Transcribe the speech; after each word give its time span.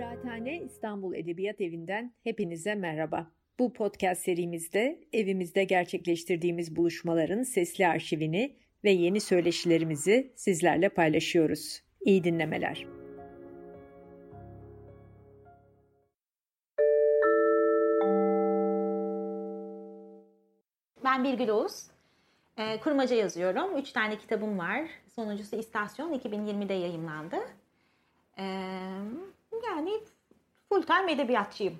Kıraathane 0.00 0.60
İstanbul 0.60 1.14
Edebiyat 1.14 1.60
Evi'nden 1.60 2.14
hepinize 2.24 2.74
merhaba. 2.74 3.30
Bu 3.58 3.72
podcast 3.72 4.22
serimizde 4.22 5.00
evimizde 5.12 5.64
gerçekleştirdiğimiz 5.64 6.76
buluşmaların 6.76 7.42
sesli 7.42 7.86
arşivini 7.86 8.56
ve 8.84 8.90
yeni 8.90 9.20
söyleşilerimizi 9.20 10.32
sizlerle 10.36 10.88
paylaşıyoruz. 10.88 11.82
İyi 12.00 12.24
dinlemeler. 12.24 12.86
Ben 21.04 21.24
Birgül 21.24 21.48
Oğuz. 21.48 21.86
E, 22.58 22.80
kurmaca 22.80 23.16
yazıyorum. 23.16 23.78
Üç 23.78 23.92
tane 23.92 24.18
kitabım 24.18 24.58
var. 24.58 24.90
Sonuncusu 25.14 25.56
İstasyon 25.56 26.12
2020'de 26.12 26.74
yayımlandı. 26.74 27.36
Yani 29.66 30.00
full 30.68 30.82
time 30.82 31.12
edebiyatçıyım. 31.12 31.78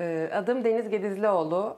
Ee, 0.00 0.30
adım 0.34 0.64
Deniz 0.64 0.88
Gedizlioğlu. 0.88 1.76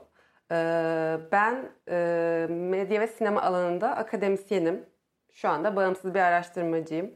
Ee, 0.51 1.17
ben 1.31 1.69
e, 1.89 2.47
medya 2.49 3.01
ve 3.01 3.07
sinema 3.07 3.41
alanında 3.41 3.95
akademisyenim. 3.95 4.85
Şu 5.31 5.49
anda 5.49 5.75
bağımsız 5.75 6.13
bir 6.13 6.19
araştırmacıyım. 6.19 7.15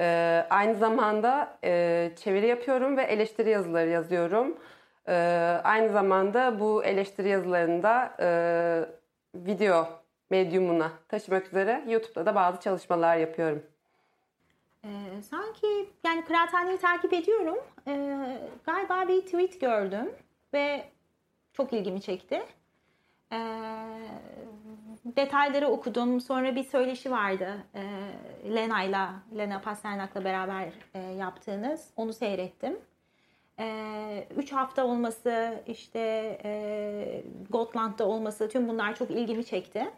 Ee, 0.00 0.46
aynı 0.50 0.74
zamanda 0.74 1.58
e, 1.64 2.12
çeviri 2.16 2.46
yapıyorum 2.46 2.96
ve 2.96 3.02
eleştiri 3.02 3.50
yazıları 3.50 3.88
yazıyorum. 3.88 4.56
Aynı 5.64 5.92
zamanda 5.92 6.60
bu 6.60 6.84
eleştiri 6.84 7.28
yazılarını 7.28 7.82
da 7.82 8.16
e, 8.20 8.28
video 9.34 9.88
medyumuna 10.30 10.92
taşımak 11.08 11.46
üzere 11.46 11.84
YouTube'da 11.88 12.26
da 12.26 12.34
bazı 12.34 12.60
çalışmalar 12.60 13.16
yapıyorum. 13.16 13.62
Ee, 14.84 15.22
sanki 15.22 15.90
yani 16.04 16.24
kıraathaneyi 16.24 16.78
takip 16.78 17.12
ediyorum. 17.12 17.58
Ee, 17.86 18.38
galiba 18.64 19.08
bir 19.08 19.20
tweet 19.20 19.60
gördüm 19.60 20.14
ve 20.54 20.84
çok 21.52 21.72
ilgimi 21.72 22.00
çekti. 22.00 22.42
Ee, 23.32 23.38
detayları 25.04 25.68
okudum. 25.68 26.20
Sonra 26.20 26.56
bir 26.56 26.64
söyleşi 26.64 27.10
vardı. 27.10 27.56
Ee, 27.74 28.54
Lena'yla, 28.54 29.14
Lena 29.38 29.60
Pasternak'la 29.60 30.24
beraber 30.24 30.72
e, 30.94 30.98
yaptığınız. 30.98 31.90
Onu 31.96 32.12
seyrettim. 32.12 32.78
Ee, 33.58 34.26
üç 34.36 34.52
hafta 34.52 34.84
olması, 34.86 35.62
işte 35.66 36.00
e, 36.44 37.24
Gotland'da 37.50 38.08
olması 38.08 38.48
tüm 38.48 38.68
bunlar 38.68 38.94
çok 38.94 39.10
ilgimi 39.10 39.44
çekti. 39.44 39.90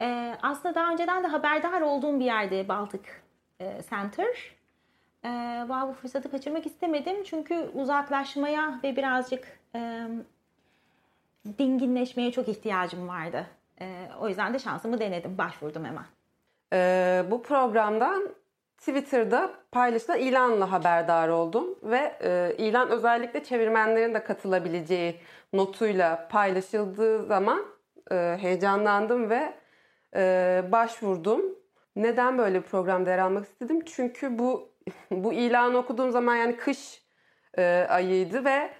Ee, 0.00 0.36
aslında 0.42 0.74
daha 0.74 0.92
önceden 0.92 1.24
de 1.24 1.28
haberdar 1.28 1.80
olduğum 1.80 2.20
bir 2.20 2.24
yerde 2.24 2.68
Baltık 2.68 3.04
e, 3.06 3.21
Center. 3.90 4.56
E, 5.24 5.28
bu 5.88 5.92
fırsatı 5.92 6.30
kaçırmak 6.30 6.66
istemedim 6.66 7.24
çünkü 7.24 7.70
uzaklaşmaya 7.74 8.80
ve 8.84 8.96
birazcık 8.96 9.58
e, 9.74 10.08
dinginleşmeye 11.58 12.32
çok 12.32 12.48
ihtiyacım 12.48 13.08
vardı. 13.08 13.46
E, 13.80 14.08
o 14.20 14.28
yüzden 14.28 14.54
de 14.54 14.58
şansımı 14.58 15.00
denedim, 15.00 15.38
başvurdum 15.38 15.84
hemen. 15.84 16.04
Ee, 16.72 17.24
bu 17.30 17.42
programdan 17.42 18.28
Twitter'da 18.78 19.50
paylaşılan 19.72 20.18
ilanla 20.18 20.72
haberdar 20.72 21.28
oldum 21.28 21.78
ve 21.82 22.12
e, 22.22 22.54
ilan 22.58 22.90
özellikle 22.90 23.44
çevirmenlerin 23.44 24.14
de 24.14 24.24
katılabileceği 24.24 25.20
notuyla 25.52 26.28
paylaşıldığı 26.30 27.24
zaman 27.26 27.64
e, 28.12 28.36
heyecanlandım 28.40 29.30
ve 29.30 29.54
e, 30.16 30.64
başvurdum. 30.72 31.42
Neden 31.96 32.38
böyle 32.38 32.62
bir 32.62 32.68
programda 32.68 33.10
yer 33.10 33.18
almak 33.18 33.44
istedim? 33.44 33.80
Çünkü 33.84 34.38
bu 34.38 34.72
bu 35.10 35.32
ilanı 35.32 35.78
okuduğum 35.78 36.10
zaman 36.10 36.36
yani 36.36 36.56
kış 36.56 37.02
e, 37.58 37.86
ayıydı 37.88 38.44
ve 38.44 38.70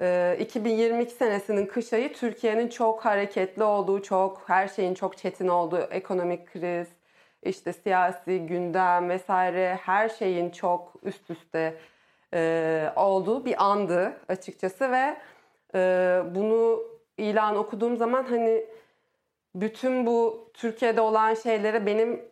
e, 0.00 0.36
2022 0.40 1.12
senesinin 1.12 1.66
kış 1.66 1.92
ayı 1.92 2.12
Türkiye'nin 2.12 2.68
çok 2.68 3.04
hareketli 3.04 3.62
olduğu, 3.62 4.02
çok 4.02 4.42
her 4.48 4.68
şeyin 4.68 4.94
çok 4.94 5.18
çetin 5.18 5.48
olduğu 5.48 5.80
ekonomik 5.80 6.52
kriz, 6.52 6.88
işte 7.42 7.72
siyasi 7.72 8.46
gündem 8.46 9.08
vesaire 9.08 9.78
her 9.82 10.08
şeyin 10.08 10.50
çok 10.50 10.94
üst 11.02 11.30
üste 11.30 11.78
e, 12.34 12.92
olduğu 12.96 13.44
bir 13.44 13.64
andı 13.64 14.20
açıkçası 14.28 14.90
ve 14.90 15.16
e, 15.74 16.22
bunu 16.34 16.82
ilan 17.18 17.56
okuduğum 17.56 17.96
zaman 17.96 18.22
hani 18.24 18.66
bütün 19.54 20.06
bu 20.06 20.50
Türkiye'de 20.54 21.00
olan 21.00 21.34
şeylere 21.34 21.86
benim 21.86 22.31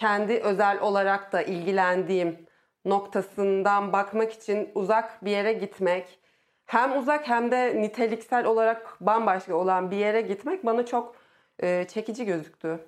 kendi 0.00 0.38
özel 0.38 0.80
olarak 0.80 1.32
da 1.32 1.42
ilgilendiğim 1.42 2.46
noktasından 2.84 3.92
bakmak 3.92 4.32
için 4.32 4.70
uzak 4.74 5.24
bir 5.24 5.30
yere 5.30 5.52
gitmek 5.52 6.18
hem 6.66 6.98
uzak 6.98 7.28
hem 7.28 7.50
de 7.50 7.82
niteliksel 7.82 8.46
olarak 8.46 8.96
bambaşka 9.00 9.54
olan 9.54 9.90
bir 9.90 9.96
yere 9.96 10.20
gitmek 10.20 10.66
bana 10.66 10.86
çok 10.86 11.16
e, 11.62 11.86
çekici 11.88 12.24
gözüktü. 12.24 12.80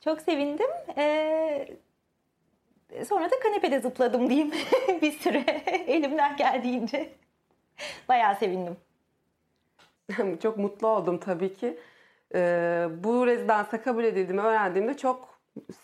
Çok 0.00 0.20
sevindim. 0.20 0.70
Ee, 0.96 1.68
sonra 3.08 3.24
da 3.24 3.40
kanepede 3.42 3.80
zıpladım 3.80 4.30
diyeyim 4.30 4.52
bir 5.02 5.12
süre 5.12 5.38
elimden 5.86 6.36
geldiğince. 6.36 7.12
Bayağı 8.08 8.36
sevindim. 8.36 8.76
çok 10.42 10.56
mutlu 10.56 10.88
oldum 10.88 11.18
tabii 11.18 11.54
ki. 11.54 11.78
Ee, 12.34 12.86
bu 13.04 13.26
rezidansa 13.26 13.82
kabul 13.82 14.04
edildiğimi 14.04 14.40
öğrendiğimde 14.40 14.96
çok 14.96 15.33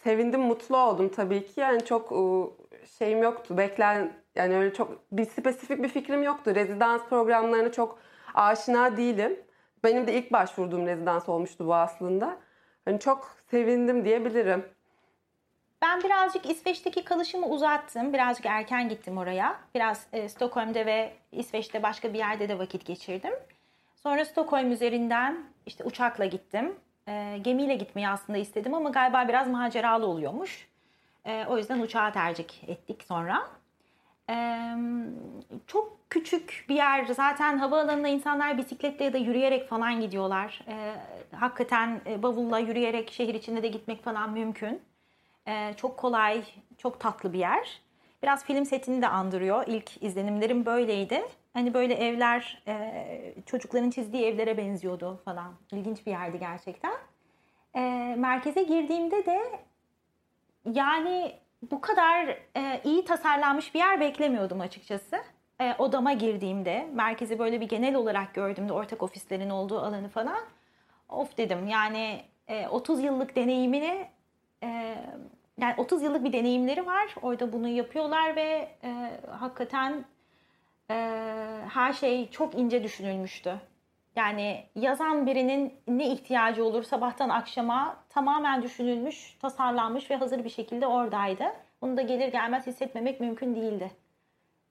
sevindim, 0.02 0.40
mutlu 0.40 0.76
oldum 0.76 1.08
tabii 1.08 1.46
ki. 1.46 1.60
Yani 1.60 1.84
çok 1.84 2.12
ıı, 2.12 2.50
şeyim 2.98 3.22
yoktu. 3.22 3.58
Beklen 3.58 4.12
yani 4.34 4.56
öyle 4.56 4.74
çok 4.74 5.12
bir 5.12 5.24
spesifik 5.24 5.82
bir 5.82 5.88
fikrim 5.88 6.22
yoktu. 6.22 6.54
Rezidans 6.54 7.02
programlarına 7.08 7.72
çok 7.72 7.98
aşina 8.34 8.96
değilim. 8.96 9.40
Benim 9.84 10.06
de 10.06 10.14
ilk 10.14 10.32
başvurduğum 10.32 10.86
rezidans 10.86 11.28
olmuştu 11.28 11.66
bu 11.66 11.74
aslında. 11.74 12.36
Hani 12.84 13.00
çok 13.00 13.36
sevindim 13.50 14.04
diyebilirim. 14.04 14.64
Ben 15.82 16.02
birazcık 16.02 16.50
İsveç'teki 16.50 17.04
kalışımı 17.04 17.46
uzattım. 17.46 18.12
Birazcık 18.12 18.46
erken 18.46 18.88
gittim 18.88 19.18
oraya. 19.18 19.60
Biraz 19.74 20.06
e, 20.12 20.28
Stockholm'de 20.28 20.86
ve 20.86 21.12
İsveç'te 21.32 21.82
başka 21.82 22.12
bir 22.12 22.18
yerde 22.18 22.48
de 22.48 22.58
vakit 22.58 22.86
geçirdim. 22.86 23.32
Sonra 23.96 24.24
Stockholm 24.24 24.72
üzerinden 24.72 25.44
işte 25.66 25.84
uçakla 25.84 26.24
gittim. 26.24 26.74
E, 27.08 27.38
gemiyle 27.42 27.74
gitmeyi 27.74 28.08
aslında 28.08 28.38
istedim 28.38 28.74
ama 28.74 28.90
galiba 28.90 29.28
biraz 29.28 29.48
maceralı 29.48 30.06
oluyormuş. 30.06 30.68
E, 31.24 31.46
o 31.46 31.58
yüzden 31.58 31.80
uçağı 31.80 32.12
tercih 32.12 32.44
ettik 32.68 33.02
sonra. 33.08 33.48
E, 34.30 34.34
çok 35.66 36.10
küçük 36.10 36.64
bir 36.68 36.74
yer. 36.74 37.04
Zaten 37.06 37.58
havaalanına 37.58 38.08
insanlar 38.08 38.58
bisikletle 38.58 39.04
ya 39.04 39.12
da 39.12 39.18
yürüyerek 39.18 39.68
falan 39.68 40.00
gidiyorlar. 40.00 40.60
E, 40.68 40.94
hakikaten 41.36 42.00
e, 42.06 42.22
bavulla 42.22 42.58
yürüyerek 42.58 43.12
şehir 43.12 43.34
içinde 43.34 43.62
de 43.62 43.68
gitmek 43.68 44.04
falan 44.04 44.32
mümkün. 44.32 44.82
E, 45.46 45.74
çok 45.76 45.96
kolay, 45.96 46.42
çok 46.78 47.00
tatlı 47.00 47.32
bir 47.32 47.38
yer. 47.38 47.80
Biraz 48.22 48.44
film 48.44 48.64
setini 48.64 49.02
de 49.02 49.08
andırıyor. 49.08 49.64
İlk 49.66 50.02
izlenimlerim 50.02 50.66
böyleydi. 50.66 51.22
Hani 51.52 51.74
böyle 51.74 51.94
evler 51.94 52.62
e, 52.68 53.34
çocukların 53.46 53.90
çizdiği 53.90 54.24
evlere 54.24 54.56
benziyordu 54.56 55.20
falan. 55.24 55.54
İlginç 55.72 56.06
bir 56.06 56.10
yerdi 56.10 56.38
gerçekten. 56.38 56.94
E, 57.74 57.80
merkeze 58.18 58.62
girdiğimde 58.62 59.26
de 59.26 59.40
yani 60.72 61.32
bu 61.70 61.80
kadar 61.80 62.26
e, 62.56 62.80
iyi 62.84 63.04
tasarlanmış 63.04 63.74
bir 63.74 63.78
yer 63.78 64.00
beklemiyordum 64.00 64.60
açıkçası. 64.60 65.16
E, 65.60 65.74
odama 65.78 66.12
girdiğimde 66.12 66.88
merkezi 66.94 67.38
böyle 67.38 67.60
bir 67.60 67.68
genel 67.68 67.94
olarak 67.94 68.34
gördüğümde 68.34 68.72
ortak 68.72 69.02
ofislerin 69.02 69.50
olduğu 69.50 69.78
alanı 69.78 70.08
falan 70.08 70.40
of 71.08 71.36
dedim 71.36 71.68
yani 71.68 72.24
e, 72.48 72.68
30 72.68 73.04
yıllık 73.04 73.36
deneyimini 73.36 74.08
e, 74.62 74.94
yani 75.60 75.74
30 75.76 76.02
yıllık 76.02 76.24
bir 76.24 76.32
deneyimleri 76.32 76.86
var. 76.86 77.14
Orada 77.22 77.52
bunu 77.52 77.68
yapıyorlar 77.68 78.36
ve 78.36 78.68
e, 78.84 79.20
hakikaten 79.30 80.04
e, 80.90 80.94
her 81.68 81.92
şey 81.92 82.30
çok 82.30 82.54
ince 82.54 82.82
düşünülmüştü. 82.82 83.56
Yani 84.16 84.64
yazan 84.74 85.26
birinin 85.26 85.74
ne 85.88 86.12
ihtiyacı 86.12 86.64
olur 86.64 86.82
sabahtan 86.82 87.28
akşama 87.28 87.96
tamamen 88.08 88.62
düşünülmüş, 88.62 89.36
tasarlanmış 89.42 90.10
ve 90.10 90.16
hazır 90.16 90.44
bir 90.44 90.50
şekilde 90.50 90.86
oradaydı. 90.86 91.44
Bunu 91.82 91.96
da 91.96 92.02
gelir 92.02 92.28
gelmez 92.28 92.66
hissetmemek 92.66 93.20
mümkün 93.20 93.54
değildi. 93.54 93.90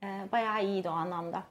E, 0.03 0.07
bayağı 0.31 0.63
iyiydi 0.63 0.89
o 0.89 0.91
anlamda. 0.91 1.43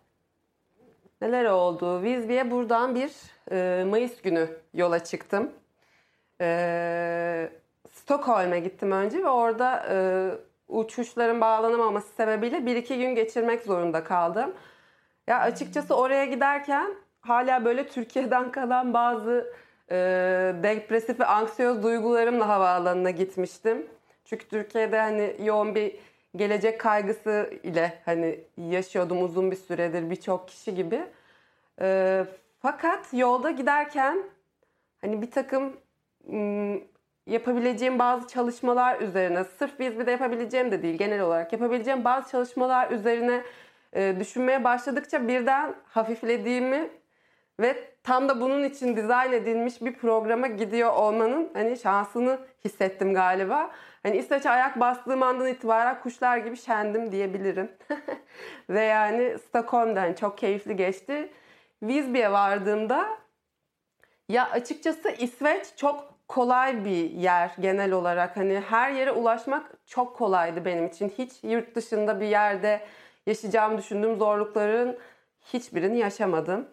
Neler 1.20 1.44
oldu? 1.44 2.02
Vizbi'ye 2.02 2.50
buradan 2.50 2.94
bir 2.94 3.12
e, 3.52 3.84
Mayıs 3.84 4.22
günü 4.22 4.48
yola 4.74 5.04
çıktım. 5.04 5.52
E, 6.40 7.50
Stockholm'e 7.92 8.60
gittim 8.60 8.92
önce 8.92 9.18
ve 9.18 9.28
orada 9.28 9.86
e, 9.90 9.96
uçuşların 10.68 11.40
bağlanamaması 11.40 12.08
sebebiyle 12.08 12.66
bir 12.66 12.76
iki 12.76 12.98
gün 12.98 13.14
geçirmek 13.14 13.62
zorunda 13.62 14.04
kaldım. 14.04 14.54
Ya 15.26 15.40
açıkçası 15.40 15.96
oraya 15.96 16.24
giderken 16.24 16.94
hala 17.20 17.64
böyle 17.64 17.88
Türkiye'den 17.88 18.52
kalan 18.52 18.94
bazı 18.94 19.52
e, 19.90 19.96
depresif 20.62 21.20
ve 21.20 21.24
anksiyöz 21.24 21.82
duygularımla 21.82 22.48
havaalanına 22.48 23.10
gitmiştim. 23.10 23.86
Çünkü 24.24 24.48
Türkiye'de 24.48 25.00
hani 25.00 25.36
yoğun 25.42 25.74
bir 25.74 25.96
gelecek 26.36 26.80
kaygısı 26.80 27.50
ile 27.62 27.98
hani 28.04 28.40
yaşıyordum 28.56 29.22
uzun 29.22 29.50
bir 29.50 29.56
süredir 29.56 30.10
birçok 30.10 30.48
kişi 30.48 30.74
gibi. 30.74 31.06
E, 31.80 32.24
fakat 32.62 33.14
yolda 33.14 33.50
giderken 33.50 34.22
hani 35.00 35.22
bir 35.22 35.30
takım 35.30 35.72
yapabileceğim 37.28 37.98
bazı 37.98 38.28
çalışmalar 38.28 39.00
üzerine 39.00 39.44
sırf 39.44 39.78
biz 39.78 39.98
bir 39.98 40.06
de 40.06 40.10
yapabileceğim 40.10 40.70
de 40.70 40.82
değil 40.82 40.98
genel 40.98 41.20
olarak 41.20 41.52
yapabileceğim 41.52 42.04
bazı 42.04 42.30
çalışmalar 42.30 42.90
üzerine 42.90 43.42
e, 43.92 44.16
düşünmeye 44.20 44.64
başladıkça 44.64 45.28
birden 45.28 45.74
hafiflediğimi 45.84 46.90
ve 47.60 47.84
tam 48.02 48.28
da 48.28 48.40
bunun 48.40 48.64
için 48.64 48.96
dizayn 48.96 49.32
edilmiş 49.32 49.80
bir 49.80 49.94
programa 49.94 50.46
gidiyor 50.46 50.92
olmanın 50.92 51.50
hani 51.54 51.76
şansını 51.76 52.38
hissettim 52.64 53.14
galiba. 53.14 53.70
Hani 54.02 54.16
İsveç'e 54.16 54.50
ayak 54.50 54.80
bastığım 54.80 55.22
andan 55.22 55.46
itibaren 55.46 56.00
kuşlar 56.00 56.38
gibi 56.38 56.56
şendim 56.56 57.12
diyebilirim. 57.12 57.72
ve 58.70 58.84
yani 58.84 59.38
Stockholm'da 59.38 60.00
hani 60.00 60.16
çok 60.16 60.38
keyifli 60.38 60.76
geçti. 60.76 61.32
Visby'ye 61.82 62.32
vardığımda 62.32 63.08
ya 64.28 64.50
açıkçası 64.50 65.10
İsveç 65.10 65.66
çok 65.76 66.17
kolay 66.28 66.84
bir 66.84 67.10
yer 67.10 67.54
genel 67.60 67.92
olarak. 67.92 68.36
Hani 68.36 68.60
her 68.60 68.90
yere 68.90 69.12
ulaşmak 69.12 69.72
çok 69.86 70.16
kolaydı 70.16 70.64
benim 70.64 70.86
için. 70.86 71.08
Hiç 71.08 71.32
yurt 71.44 71.74
dışında 71.74 72.20
bir 72.20 72.26
yerde 72.26 72.80
yaşayacağımı 73.26 73.78
düşündüğüm 73.78 74.16
zorlukların 74.16 74.98
hiçbirini 75.52 75.98
yaşamadım. 75.98 76.68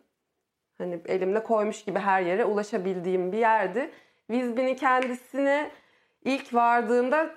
Hani 0.78 1.02
elimle 1.06 1.44
koymuş 1.44 1.84
gibi 1.84 2.00
her 2.00 2.22
yere 2.22 2.46
ulaşabildiğim 2.46 3.32
bir 3.32 3.38
yerdi. 3.38 3.92
Visby'nin 4.30 4.76
kendisine 4.76 5.72
ilk 6.24 6.54
vardığımda 6.54 7.36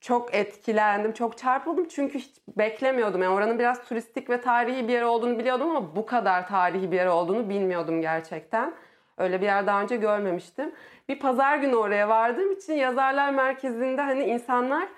çok 0.00 0.34
etkilendim, 0.34 1.12
çok 1.12 1.38
çarpıldım 1.38 1.88
çünkü 1.88 2.18
hiç 2.18 2.36
beklemiyordum. 2.56 3.22
Yani 3.22 3.34
oranın 3.34 3.58
biraz 3.58 3.84
turistik 3.84 4.30
ve 4.30 4.40
tarihi 4.40 4.88
bir 4.88 4.92
yer 4.92 5.02
olduğunu 5.02 5.38
biliyordum 5.38 5.70
ama 5.70 5.96
bu 5.96 6.06
kadar 6.06 6.48
tarihi 6.48 6.92
bir 6.92 6.96
yer 6.96 7.06
olduğunu 7.06 7.48
bilmiyordum 7.48 8.00
gerçekten. 8.00 8.74
Öyle 9.18 9.40
bir 9.40 9.46
yer 9.46 9.66
daha 9.66 9.82
önce 9.82 9.96
görmemiştim. 9.96 10.72
Bir 11.08 11.18
pazar 11.18 11.56
günü 11.58 11.76
oraya 11.76 12.08
vardığım 12.08 12.52
için 12.52 12.74
yazarlar 12.74 13.30
merkezinde 13.30 14.02
hani 14.02 14.24
insanlar 14.24 14.88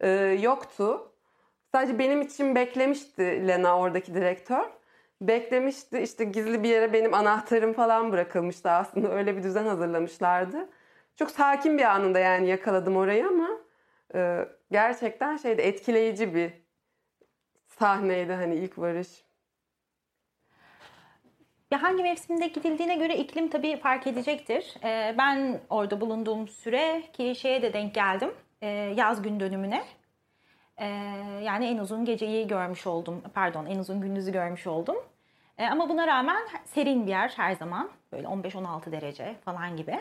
e, 0.00 0.08
yoktu. 0.42 1.12
Sadece 1.72 1.98
benim 1.98 2.20
için 2.22 2.54
beklemişti 2.54 3.48
Lena 3.48 3.78
oradaki 3.78 4.14
direktör. 4.14 4.64
Beklemişti 5.20 5.98
işte 5.98 6.24
gizli 6.24 6.62
bir 6.62 6.68
yere 6.68 6.92
benim 6.92 7.14
anahtarım 7.14 7.72
falan 7.72 8.12
bırakılmıştı 8.12 8.70
aslında. 8.70 9.12
Öyle 9.14 9.36
bir 9.36 9.42
düzen 9.42 9.66
hazırlamışlardı. 9.66 10.68
Çok 11.16 11.30
sakin 11.30 11.78
bir 11.78 11.84
anında 11.84 12.18
yani 12.18 12.48
yakaladım 12.48 12.96
orayı 12.96 13.26
ama 13.26 13.48
e, 14.14 14.48
gerçekten 14.70 15.36
şeyde 15.36 15.68
etkileyici 15.68 16.34
bir 16.34 16.52
sahneydi 17.66 18.32
hani 18.32 18.54
ilk 18.56 18.78
varış. 18.78 19.27
Ya 21.70 21.82
hangi 21.82 22.02
mevsimde 22.02 22.46
gidildiğine 22.46 22.96
göre 22.96 23.16
iklim 23.16 23.48
tabii 23.50 23.76
fark 23.76 24.06
edecektir. 24.06 24.74
Ee, 24.84 25.14
ben 25.18 25.60
orada 25.70 26.00
bulunduğum 26.00 26.48
süre 26.48 27.02
ki 27.12 27.34
şeye 27.34 27.62
de 27.62 27.72
denk 27.72 27.94
geldim. 27.94 28.30
E, 28.62 28.66
yaz 28.96 29.22
gün 29.22 29.40
dönümüne. 29.40 29.84
E, 30.76 30.86
yani 31.42 31.66
en 31.66 31.78
uzun 31.78 32.04
geceyi 32.04 32.46
görmüş 32.48 32.86
oldum. 32.86 33.22
Pardon 33.34 33.66
en 33.66 33.78
uzun 33.78 34.00
gündüzü 34.00 34.32
görmüş 34.32 34.66
oldum. 34.66 34.96
E, 35.58 35.66
ama 35.66 35.88
buna 35.88 36.06
rağmen 36.06 36.42
serin 36.64 37.06
bir 37.06 37.10
yer 37.10 37.32
her 37.36 37.52
zaman. 37.52 37.90
Böyle 38.12 38.26
15-16 38.26 38.92
derece 38.92 39.34
falan 39.44 39.76
gibi. 39.76 40.00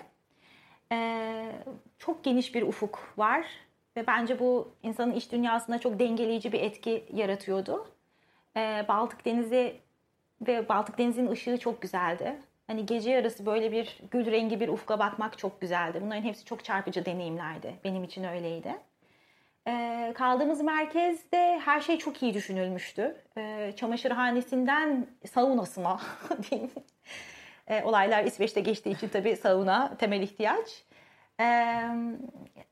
E, 0.92 1.52
çok 2.00 2.24
geniş 2.24 2.56
bir 2.56 2.62
ufuk 2.62 3.14
var. 3.18 3.46
Ve 3.98 4.08
bence 4.08 4.40
bu 4.40 4.72
insanın 4.84 5.14
iç 5.14 5.32
dünyasında 5.32 5.80
çok 5.80 6.00
dengeleyici 6.00 6.52
bir 6.52 6.60
etki 6.62 7.06
yaratıyordu. 7.14 7.88
E, 8.58 8.86
Baltık 8.88 9.26
Denizi 9.26 9.87
ve 10.42 10.70
Baltık 10.70 10.98
Denizi'nin 10.98 11.32
ışığı 11.32 11.58
çok 11.58 11.82
güzeldi. 11.82 12.36
Hani 12.68 12.86
gece 12.86 13.12
yarısı 13.12 13.46
böyle 13.46 13.72
bir 13.72 14.00
gül 14.12 14.32
rengi 14.32 14.60
bir 14.60 14.70
ufka 14.70 15.00
bakmak 15.00 15.38
çok 15.38 15.62
güzeldi. 15.62 16.00
Bunların 16.02 16.22
hepsi 16.22 16.46
çok 16.46 16.64
çarpıcı 16.64 17.06
deneyimlerdi. 17.06 17.76
Benim 17.84 18.04
için 18.04 18.24
öyleydi. 18.24 18.76
Ee, 19.68 20.14
kaldığımız 20.16 20.62
merkezde 20.62 21.60
her 21.66 21.82
şey 21.82 21.98
çok 21.98 22.24
iyi 22.24 22.34
düşünülmüştü. 22.34 23.18
Ee, 23.38 23.74
çamaşırhanesinden 23.76 25.08
saunasına 25.32 26.00
diyeyim. 26.52 26.72
Ee, 27.68 27.84
olaylar 27.84 28.24
İsveç'te 28.24 28.62
geçtiği 28.62 28.90
için 28.90 29.08
tabii 29.08 29.36
sauna 29.36 29.98
temel 29.98 30.22
ihtiyaç. 30.22 30.84
Ee, 31.40 31.82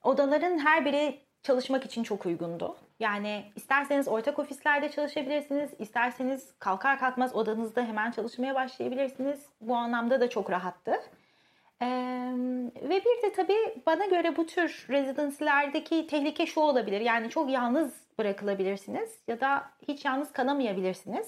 odaların 0.03 0.59
her 0.59 0.85
biri 0.85 1.19
çalışmak 1.43 1.85
için 1.85 2.03
çok 2.03 2.25
uygundu. 2.25 2.77
Yani 2.99 3.51
isterseniz 3.55 4.07
ortak 4.07 4.39
ofislerde 4.39 4.89
çalışabilirsiniz, 4.89 5.71
isterseniz 5.79 6.53
kalkar 6.59 6.99
kalkmaz 6.99 7.35
odanızda 7.35 7.83
hemen 7.83 8.11
çalışmaya 8.11 8.55
başlayabilirsiniz. 8.55 9.45
Bu 9.61 9.75
anlamda 9.75 10.21
da 10.21 10.29
çok 10.29 10.51
rahattı. 10.51 10.91
Ee, 11.81 11.85
ve 12.81 13.01
bir 13.05 13.21
de 13.23 13.33
tabii 13.35 13.81
bana 13.85 14.05
göre 14.05 14.37
bu 14.37 14.45
tür 14.45 14.85
rezidansilerdeki 14.89 16.07
tehlike 16.07 16.45
şu 16.45 16.59
olabilir. 16.59 17.01
Yani 17.01 17.29
çok 17.29 17.49
yalnız 17.49 17.93
bırakılabilirsiniz 18.19 19.19
ya 19.27 19.41
da 19.41 19.71
hiç 19.87 20.05
yalnız 20.05 20.31
kalamayabilirsiniz. 20.31 21.27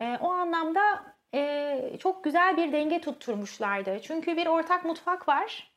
Ee, 0.00 0.18
o 0.20 0.30
anlamda 0.30 1.04
e, 1.34 1.96
çok 1.98 2.24
güzel 2.24 2.56
bir 2.56 2.72
denge 2.72 3.00
tutturmuşlardı. 3.00 4.00
Çünkü 4.02 4.36
bir 4.36 4.46
ortak 4.46 4.84
mutfak 4.84 5.28
var 5.28 5.75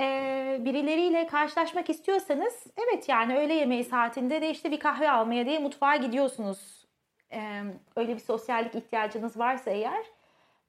e, 0.00 0.56
birileriyle 0.60 1.26
karşılaşmak 1.26 1.90
istiyorsanız 1.90 2.66
evet 2.76 3.08
yani 3.08 3.38
öğle 3.38 3.54
yemeği 3.54 3.84
saatinde 3.84 4.42
de 4.42 4.50
işte 4.50 4.70
bir 4.70 4.80
kahve 4.80 5.10
almaya 5.10 5.46
diye 5.46 5.58
mutfağa 5.58 5.96
gidiyorsunuz. 5.96 6.86
E, 7.32 7.62
öyle 7.96 8.14
bir 8.14 8.20
sosyallik 8.20 8.74
ihtiyacınız 8.74 9.38
varsa 9.38 9.70
eğer. 9.70 10.04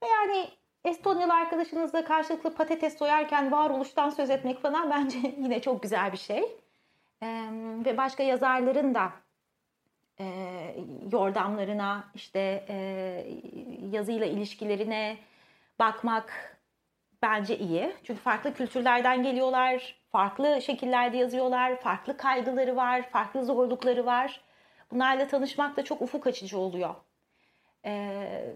Ve 0.03 0.07
yani 0.07 0.47
Estonyalı 0.85 1.33
arkadaşınızla 1.33 2.05
karşılıklı 2.05 2.55
patates 2.55 2.97
soyarken 2.97 3.51
varoluştan 3.51 4.09
söz 4.09 4.29
etmek 4.29 4.61
falan 4.61 4.89
bence 4.95 5.17
yine 5.37 5.61
çok 5.61 5.83
güzel 5.83 6.11
bir 6.11 6.17
şey. 6.17 6.43
E, 7.21 7.49
ve 7.85 7.97
başka 7.97 8.23
yazarların 8.23 8.95
da 8.95 9.11
e, 10.19 10.25
yordamlarına 11.11 12.11
işte 12.15 12.65
e, 12.69 12.75
yazıyla 13.91 14.25
ilişkilerine 14.25 15.17
bakmak 15.79 16.56
bence 17.21 17.57
iyi. 17.57 17.95
Çünkü 18.03 18.21
farklı 18.21 18.53
kültürlerden 18.53 19.23
geliyorlar, 19.23 19.95
farklı 20.11 20.61
şekillerde 20.61 21.17
yazıyorlar, 21.17 21.79
farklı 21.79 22.17
kaygıları 22.17 22.75
var, 22.75 23.09
farklı 23.09 23.45
zorlukları 23.45 24.05
var. 24.05 24.41
Bunlarla 24.91 25.27
tanışmak 25.27 25.77
da 25.77 25.83
çok 25.83 26.01
ufuk 26.01 26.27
açıcı 26.27 26.59
oluyor. 26.59 26.95
Ee, 27.85 28.55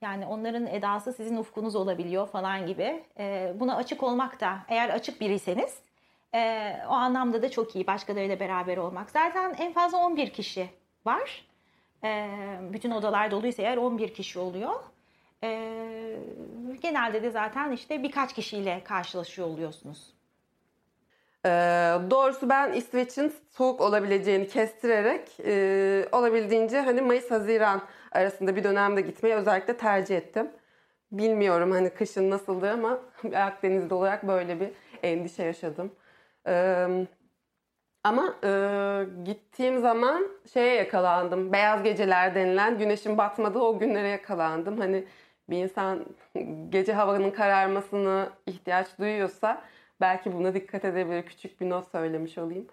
yani 0.00 0.26
onların 0.26 0.66
edası 0.66 1.12
sizin 1.12 1.36
ufkunuz 1.36 1.76
olabiliyor 1.76 2.28
falan 2.28 2.66
gibi. 2.66 3.04
Ee, 3.18 3.52
buna 3.54 3.76
açık 3.76 4.02
olmak 4.02 4.40
da 4.40 4.58
eğer 4.68 4.88
açık 4.88 5.20
biriyseniz 5.20 5.82
e, 6.34 6.72
o 6.88 6.92
anlamda 6.92 7.42
da 7.42 7.50
çok 7.50 7.76
iyi 7.76 7.86
başkalarıyla 7.86 8.40
beraber 8.40 8.76
olmak. 8.76 9.10
Zaten 9.10 9.54
en 9.58 9.72
fazla 9.72 9.98
11 9.98 10.30
kişi 10.30 10.68
var. 11.06 11.46
Ee, 12.04 12.28
bütün 12.72 12.90
odalar 12.90 13.30
doluysa 13.30 13.62
eğer 13.62 13.76
11 13.76 14.14
kişi 14.14 14.38
oluyor. 14.38 14.74
Ee, 15.44 16.16
genelde 16.82 17.22
de 17.22 17.30
zaten 17.30 17.72
işte 17.72 18.02
birkaç 18.02 18.32
kişiyle 18.34 18.84
karşılaşıyor 18.84 19.48
oluyorsunuz. 19.48 20.14
Ee, 21.46 21.50
doğrusu 22.10 22.48
ben 22.48 22.72
İsveç'in 22.72 23.34
soğuk 23.50 23.80
olabileceğini 23.80 24.48
kestirerek 24.48 25.40
e, 25.44 26.08
olabildiğince 26.12 26.80
hani 26.80 27.00
Mayıs-Haziran 27.00 27.80
arasında 28.12 28.56
bir 28.56 28.64
dönemde 28.64 29.00
gitmeyi 29.00 29.34
özellikle 29.34 29.76
tercih 29.76 30.16
ettim. 30.16 30.50
Bilmiyorum 31.12 31.70
hani 31.70 31.90
kışın 31.90 32.30
nasıldı 32.30 32.70
ama 32.70 32.98
Akdeniz'de 33.34 33.94
olarak 33.94 34.28
böyle 34.28 34.60
bir 34.60 34.70
endişe 35.02 35.42
yaşadım. 35.42 35.92
Ee, 36.46 37.06
ama 38.04 38.34
e, 38.44 38.50
gittiğim 39.24 39.80
zaman 39.80 40.28
şeye 40.52 40.74
yakalandım. 40.74 41.52
Beyaz 41.52 41.82
geceler 41.82 42.34
denilen 42.34 42.78
güneşin 42.78 43.18
batmadığı 43.18 43.58
o 43.58 43.78
günlere 43.78 44.08
yakalandım. 44.08 44.78
Hani 44.78 45.04
bir 45.50 45.56
insan 45.56 46.06
gece 46.68 46.92
havanın 46.92 47.30
kararmasını 47.30 48.28
ihtiyaç 48.46 48.98
duyuyorsa 48.98 49.62
belki 50.00 50.32
buna 50.32 50.54
dikkat 50.54 50.84
edebilir. 50.84 51.22
Küçük 51.22 51.60
bir 51.60 51.70
not 51.70 51.90
söylemiş 51.90 52.38
olayım. 52.38 52.66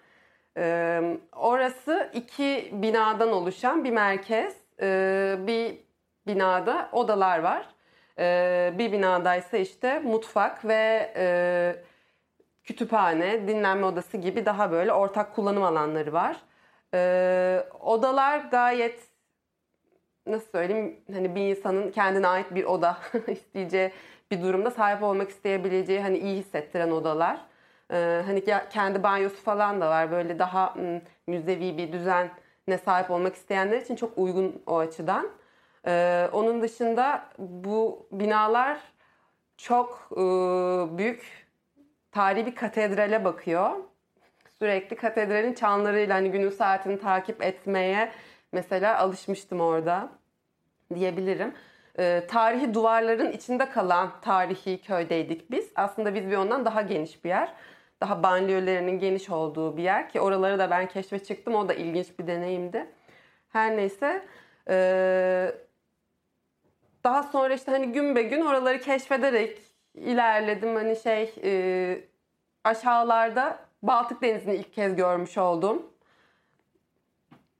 Ee, 0.56 1.18
orası 1.36 2.10
iki 2.14 2.70
binadan 2.72 3.32
oluşan 3.32 3.84
bir 3.84 3.90
merkez. 3.90 4.56
Ee, 4.82 5.36
bir 5.46 5.78
binada 6.26 6.88
odalar 6.92 7.38
var. 7.38 7.66
Ee, 8.18 8.74
bir 8.78 8.92
binadaysa 8.92 9.56
işte 9.56 9.98
mutfak 9.98 10.64
ve 10.64 11.12
e, 11.16 11.76
kütüphane, 12.64 13.48
dinlenme 13.48 13.86
odası 13.86 14.16
gibi 14.16 14.46
daha 14.46 14.70
böyle 14.70 14.92
ortak 14.92 15.34
kullanım 15.34 15.62
alanları 15.62 16.12
var. 16.12 16.36
Ee, 16.94 17.64
odalar 17.80 18.38
gayet 18.38 19.07
nasıl 20.28 20.50
söyleyeyim 20.50 21.00
hani 21.12 21.34
bir 21.34 21.40
insanın 21.40 21.90
kendine 21.90 22.26
ait 22.28 22.54
bir 22.54 22.64
oda 22.64 22.96
isteyeceği 23.28 23.92
bir 24.30 24.42
durumda 24.42 24.70
sahip 24.70 25.02
olmak 25.02 25.30
isteyebileceği 25.30 26.00
hani 26.00 26.18
iyi 26.18 26.38
hissettiren 26.38 26.90
odalar. 26.90 27.40
Ee, 27.92 28.22
hani 28.26 28.44
kendi 28.70 29.02
banyosu 29.02 29.36
falan 29.36 29.80
da 29.80 29.90
var. 29.90 30.10
Böyle 30.10 30.38
daha 30.38 30.74
müzevi 31.26 31.78
bir 31.78 31.92
düzen 31.92 32.30
ne 32.68 32.78
sahip 32.78 33.10
olmak 33.10 33.34
isteyenler 33.34 33.80
için 33.80 33.96
çok 33.96 34.18
uygun 34.18 34.62
o 34.66 34.78
açıdan. 34.78 35.28
Ee, 35.86 36.28
onun 36.32 36.62
dışında 36.62 37.24
bu 37.38 38.06
binalar 38.12 38.78
çok 39.56 40.08
e, 40.12 40.16
büyük 40.98 41.48
tarihi 42.12 42.46
bir 42.46 42.54
katedrale 42.54 43.24
bakıyor. 43.24 43.70
Sürekli 44.58 44.96
katedralin 44.96 45.54
çanlarıyla 45.54 46.14
hani 46.14 46.30
günün 46.30 46.50
saatini 46.50 47.00
takip 47.00 47.42
etmeye 47.42 48.12
mesela 48.52 48.98
alışmıştım 48.98 49.60
orada 49.60 50.17
diyebilirim. 50.94 51.54
Ee, 51.98 52.22
tarihi 52.28 52.74
duvarların 52.74 53.32
içinde 53.32 53.70
kalan 53.70 54.10
tarihi 54.20 54.80
köydeydik 54.80 55.50
biz. 55.50 55.70
Aslında 55.74 56.14
biz 56.14 56.30
bir 56.30 56.36
ondan 56.36 56.64
daha 56.64 56.82
geniş 56.82 57.24
bir 57.24 57.28
yer. 57.28 57.52
Daha 58.00 58.22
banliyölerinin 58.22 58.98
geniş 58.98 59.30
olduğu 59.30 59.76
bir 59.76 59.82
yer 59.82 60.08
ki 60.08 60.20
oraları 60.20 60.58
da 60.58 60.70
ben 60.70 60.88
keşfe 60.88 61.18
çıktım. 61.18 61.54
O 61.54 61.68
da 61.68 61.74
ilginç 61.74 62.18
bir 62.18 62.26
deneyimdi. 62.26 62.86
Her 63.48 63.76
neyse 63.76 64.26
ee, 64.68 65.54
daha 67.04 67.22
sonra 67.22 67.54
işte 67.54 67.70
hani 67.70 67.92
gün 67.92 68.16
be 68.16 68.22
gün 68.22 68.40
oraları 68.40 68.80
keşfederek 68.80 69.58
ilerledim. 69.94 70.74
Hani 70.76 70.96
şey 70.96 71.34
e, 71.44 72.00
aşağılarda 72.64 73.58
Baltık 73.82 74.22
Denizi'ni 74.22 74.54
ilk 74.54 74.72
kez 74.72 74.96
görmüş 74.96 75.38
oldum. 75.38 75.86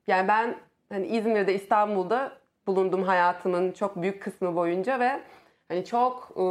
Yani 0.07 0.29
ben 0.29 0.57
hani 0.89 1.07
İzmir'de, 1.07 1.55
İstanbul'da 1.55 2.39
bulundum 2.69 3.03
hayatımın 3.03 3.73
çok 3.73 4.03
büyük 4.03 4.23
kısmı 4.23 4.57
boyunca 4.57 5.01
ve 5.01 5.21
hani 5.69 5.85
çok 5.85 6.33
e, 6.37 6.43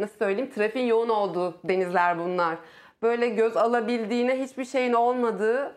nasıl 0.00 0.18
söyleyeyim 0.18 0.50
trafiğin 0.50 0.86
yoğun 0.86 1.08
olduğu 1.08 1.58
denizler 1.64 2.18
bunlar. 2.18 2.58
Böyle 3.02 3.28
göz 3.28 3.56
alabildiğine 3.56 4.42
hiçbir 4.42 4.64
şeyin 4.64 4.92
olmadığı 4.92 5.76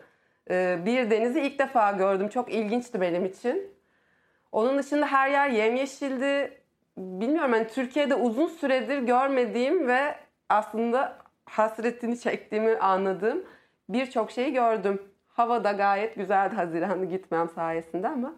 e, 0.50 0.78
bir 0.86 1.10
denizi 1.10 1.40
ilk 1.40 1.58
defa 1.58 1.92
gördüm. 1.92 2.28
Çok 2.28 2.52
ilginçti 2.52 3.00
benim 3.00 3.24
için. 3.24 3.74
Onun 4.52 4.78
dışında 4.78 5.06
her 5.06 5.30
yer 5.30 5.48
yemyeşildi. 5.48 6.60
Bilmiyorum 6.96 7.52
hani 7.52 7.68
Türkiye'de 7.68 8.14
uzun 8.14 8.46
süredir 8.46 8.98
görmediğim 8.98 9.88
ve 9.88 10.14
aslında 10.48 11.18
hasretini 11.44 12.20
çektiğimi 12.20 12.76
anladığım 12.76 13.44
birçok 13.88 14.30
şeyi 14.30 14.52
gördüm. 14.52 15.02
Hava 15.28 15.64
da 15.64 15.72
gayet 15.72 16.14
güzeldi 16.16 16.54
Haziran'da 16.54 17.04
gitmem 17.04 17.48
sayesinde 17.48 18.08
ama 18.08 18.34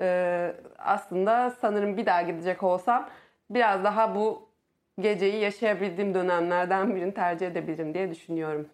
e, 0.00 0.56
aslında 0.78 1.50
sanırım 1.50 1.96
bir 1.96 2.06
daha 2.06 2.22
gidecek 2.22 2.62
olsam 2.62 3.08
biraz 3.50 3.84
daha 3.84 4.14
bu 4.14 4.48
geceyi 5.00 5.40
yaşayabildiğim 5.40 6.14
dönemlerden 6.14 6.96
birini 6.96 7.14
tercih 7.14 7.46
edebilirim 7.46 7.94
diye 7.94 8.10
düşünüyorum. 8.10 8.68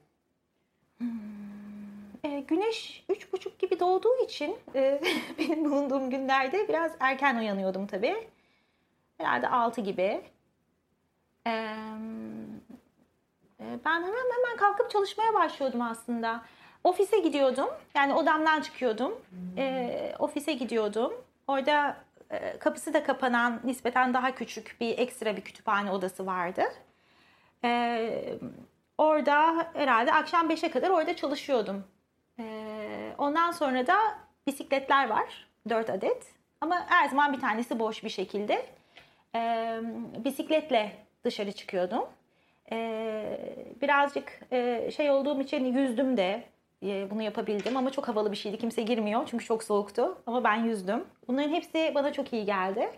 E, 2.24 2.40
güneş 2.40 3.04
üç 3.08 3.32
buçuk 3.32 3.58
gibi 3.58 3.80
doğduğu 3.80 4.24
için 4.24 4.56
e, 4.74 5.00
benim 5.38 5.64
bulunduğum 5.64 6.10
günlerde 6.10 6.68
biraz 6.68 6.92
erken 7.00 7.36
uyanıyordum 7.36 7.86
tabii. 7.86 8.28
Herhalde 9.18 9.48
altı 9.48 9.80
gibi. 9.80 10.22
E, 11.46 11.54
ben 13.84 14.02
hemen 14.02 14.32
hemen 14.36 14.56
kalkıp 14.56 14.90
çalışmaya 14.90 15.34
başlıyordum 15.34 15.80
aslında. 15.82 16.42
Ofise 16.84 17.18
gidiyordum. 17.18 17.68
Yani 17.94 18.14
odamdan 18.14 18.60
çıkıyordum. 18.60 19.20
E, 19.58 20.14
ofise 20.18 20.52
gidiyordum. 20.52 21.12
Orada 21.48 21.96
e, 22.30 22.58
kapısı 22.58 22.94
da 22.94 23.04
kapanan 23.04 23.60
nispeten 23.64 24.14
daha 24.14 24.34
küçük 24.34 24.76
bir 24.80 24.98
ekstra 24.98 25.36
bir 25.36 25.42
kütüphane 25.42 25.90
odası 25.90 26.26
vardı. 26.26 26.62
E, 27.64 28.38
orada 28.98 29.66
herhalde 29.74 30.12
akşam 30.12 30.50
5'e 30.50 30.70
kadar 30.70 30.90
orada 30.90 31.16
çalışıyordum. 31.16 31.84
E, 32.38 32.44
ondan 33.18 33.50
sonra 33.50 33.86
da 33.86 33.96
bisikletler 34.46 35.08
var. 35.08 35.46
4 35.68 35.90
adet. 35.90 36.26
Ama 36.60 36.86
her 36.88 37.08
zaman 37.08 37.32
bir 37.32 37.40
tanesi 37.40 37.78
boş 37.78 38.04
bir 38.04 38.08
şekilde. 38.08 38.66
E, 39.34 39.80
bisikletle 40.24 40.92
dışarı 41.24 41.52
çıkıyordum. 41.52 42.04
E, 42.72 43.38
birazcık 43.82 44.40
e, 44.52 44.90
şey 44.96 45.10
olduğum 45.10 45.40
için 45.40 45.64
yüzdüm 45.64 46.16
de 46.16 46.53
bunu 46.82 47.22
yapabildim 47.22 47.76
ama 47.76 47.90
çok 47.90 48.08
havalı 48.08 48.32
bir 48.32 48.36
şeydi. 48.36 48.58
Kimse 48.58 48.82
girmiyor 48.82 49.26
çünkü 49.26 49.44
çok 49.44 49.64
soğuktu 49.64 50.22
ama 50.26 50.44
ben 50.44 50.56
yüzdüm. 50.64 51.04
Bunların 51.28 51.50
hepsi 51.50 51.92
bana 51.94 52.12
çok 52.12 52.32
iyi 52.32 52.44
geldi. 52.44 52.90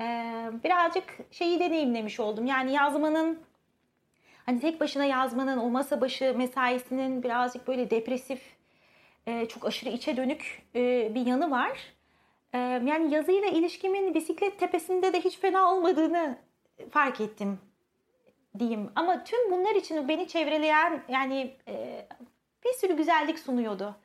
Ee, 0.00 0.50
birazcık 0.64 1.18
şeyi 1.30 1.60
deneyimlemiş 1.60 2.20
oldum. 2.20 2.46
Yani 2.46 2.72
yazmanın 2.72 3.38
hani 4.46 4.60
tek 4.60 4.80
başına 4.80 5.04
yazmanın 5.04 5.58
o 5.58 5.70
masa 5.70 6.00
başı 6.00 6.34
mesaisinin 6.36 7.22
birazcık 7.22 7.68
böyle 7.68 7.90
depresif, 7.90 8.40
e, 9.26 9.46
çok 9.46 9.66
aşırı 9.66 9.90
içe 9.90 10.16
dönük 10.16 10.62
e, 10.74 11.14
bir 11.14 11.26
yanı 11.26 11.50
var. 11.50 11.78
Yani 12.84 13.14
yazıyla 13.14 13.48
ilişkimin 13.48 14.14
bisiklet 14.14 14.58
tepesinde 14.58 15.12
de 15.12 15.20
hiç 15.20 15.38
fena 15.38 15.74
olmadığını 15.74 16.38
fark 16.90 17.20
ettim 17.20 17.58
diyeyim. 18.58 18.90
Ama 18.94 19.24
tüm 19.24 19.50
bunlar 19.52 19.74
için 19.74 20.08
beni 20.08 20.28
çevreleyen 20.28 21.02
yani 21.08 21.56
bir 22.64 22.72
sürü 22.72 22.96
güzellik 22.96 23.38
sunuyordu. 23.38 23.96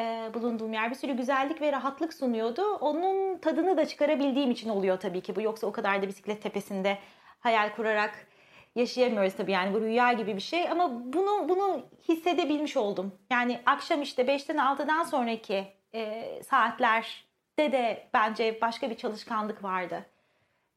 E, 0.00 0.30
bulunduğum 0.34 0.72
yer 0.72 0.90
bir 0.90 0.94
sürü 0.94 1.12
güzellik 1.12 1.60
ve 1.60 1.72
rahatlık 1.72 2.14
sunuyordu. 2.14 2.74
Onun 2.74 3.38
tadını 3.38 3.76
da 3.76 3.86
çıkarabildiğim 3.86 4.50
için 4.50 4.68
oluyor 4.68 5.00
tabii 5.00 5.20
ki 5.20 5.36
bu. 5.36 5.42
Yoksa 5.42 5.66
o 5.66 5.72
kadar 5.72 6.02
da 6.02 6.08
bisiklet 6.08 6.42
tepesinde 6.42 6.98
hayal 7.40 7.74
kurarak 7.76 8.26
yaşayamıyoruz 8.74 9.34
tabii 9.34 9.52
yani 9.52 9.74
bu 9.74 9.80
rüya 9.80 10.12
gibi 10.12 10.36
bir 10.36 10.40
şey 10.40 10.68
ama 10.68 11.12
bunu 11.12 11.48
bunu 11.48 11.82
hissedebilmiş 12.08 12.76
oldum. 12.76 13.18
Yani 13.30 13.60
akşam 13.66 14.02
işte 14.02 14.22
5'ten 14.22 14.56
6'dan 14.56 15.02
sonraki 15.04 15.66
e, 15.94 16.42
saatlerde 16.42 17.72
de 17.72 18.08
bence 18.14 18.58
başka 18.62 18.90
bir 18.90 18.96
çalışkanlık 18.96 19.64
vardı. 19.64 20.06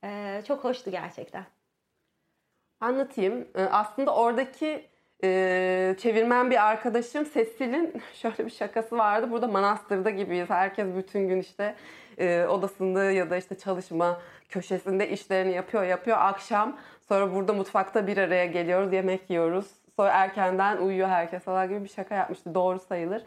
E, 0.03 0.41
çok 0.47 0.63
hoştu 0.63 0.91
gerçekten. 0.91 1.45
Anlatayım. 2.79 3.47
E, 3.55 3.63
aslında 3.63 4.15
oradaki 4.15 4.89
ee, 5.23 5.95
çevirmen 5.99 6.51
bir 6.51 6.69
arkadaşım 6.69 7.25
Sesil'in 7.25 7.93
şöyle 8.13 8.45
bir 8.45 8.51
şakası 8.51 8.97
vardı. 8.97 9.31
Burada 9.31 9.47
manastırda 9.47 10.09
gibiyiz. 10.09 10.49
Herkes 10.49 10.87
bütün 10.95 11.27
gün 11.27 11.39
işte 11.39 11.75
e, 12.17 12.45
odasında 12.45 13.11
ya 13.11 13.29
da 13.29 13.37
işte 13.37 13.55
çalışma 13.57 14.21
köşesinde 14.49 15.09
işlerini 15.09 15.53
yapıyor 15.53 15.83
yapıyor. 15.83 16.17
Akşam 16.19 16.77
sonra 17.09 17.33
burada 17.33 17.53
mutfakta 17.53 18.07
bir 18.07 18.17
araya 18.17 18.45
geliyoruz. 18.45 18.93
Yemek 18.93 19.29
yiyoruz. 19.29 19.67
Sonra 19.95 20.09
erkenden 20.09 20.77
uyuyor 20.77 21.07
herkes 21.07 21.43
falan 21.43 21.69
gibi 21.69 21.83
bir 21.83 21.89
şaka 21.89 22.15
yapmıştı. 22.15 22.55
Doğru 22.55 22.79
sayılır. 22.79 23.23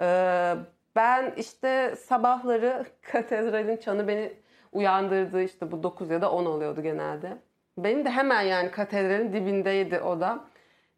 Ee, 0.00 0.54
ben 0.96 1.32
işte 1.36 1.94
sabahları 1.96 2.86
katedralin 3.02 3.76
çanı 3.76 4.08
beni 4.08 4.32
uyandırdı. 4.72 5.42
işte 5.42 5.72
bu 5.72 5.82
9 5.82 6.10
ya 6.10 6.22
da 6.22 6.32
10 6.32 6.46
oluyordu 6.46 6.82
genelde. 6.82 7.36
Benim 7.78 8.04
de 8.04 8.10
hemen 8.10 8.42
yani 8.42 8.70
katedralin 8.70 9.32
dibindeydi 9.32 10.00
oda. 10.00 10.44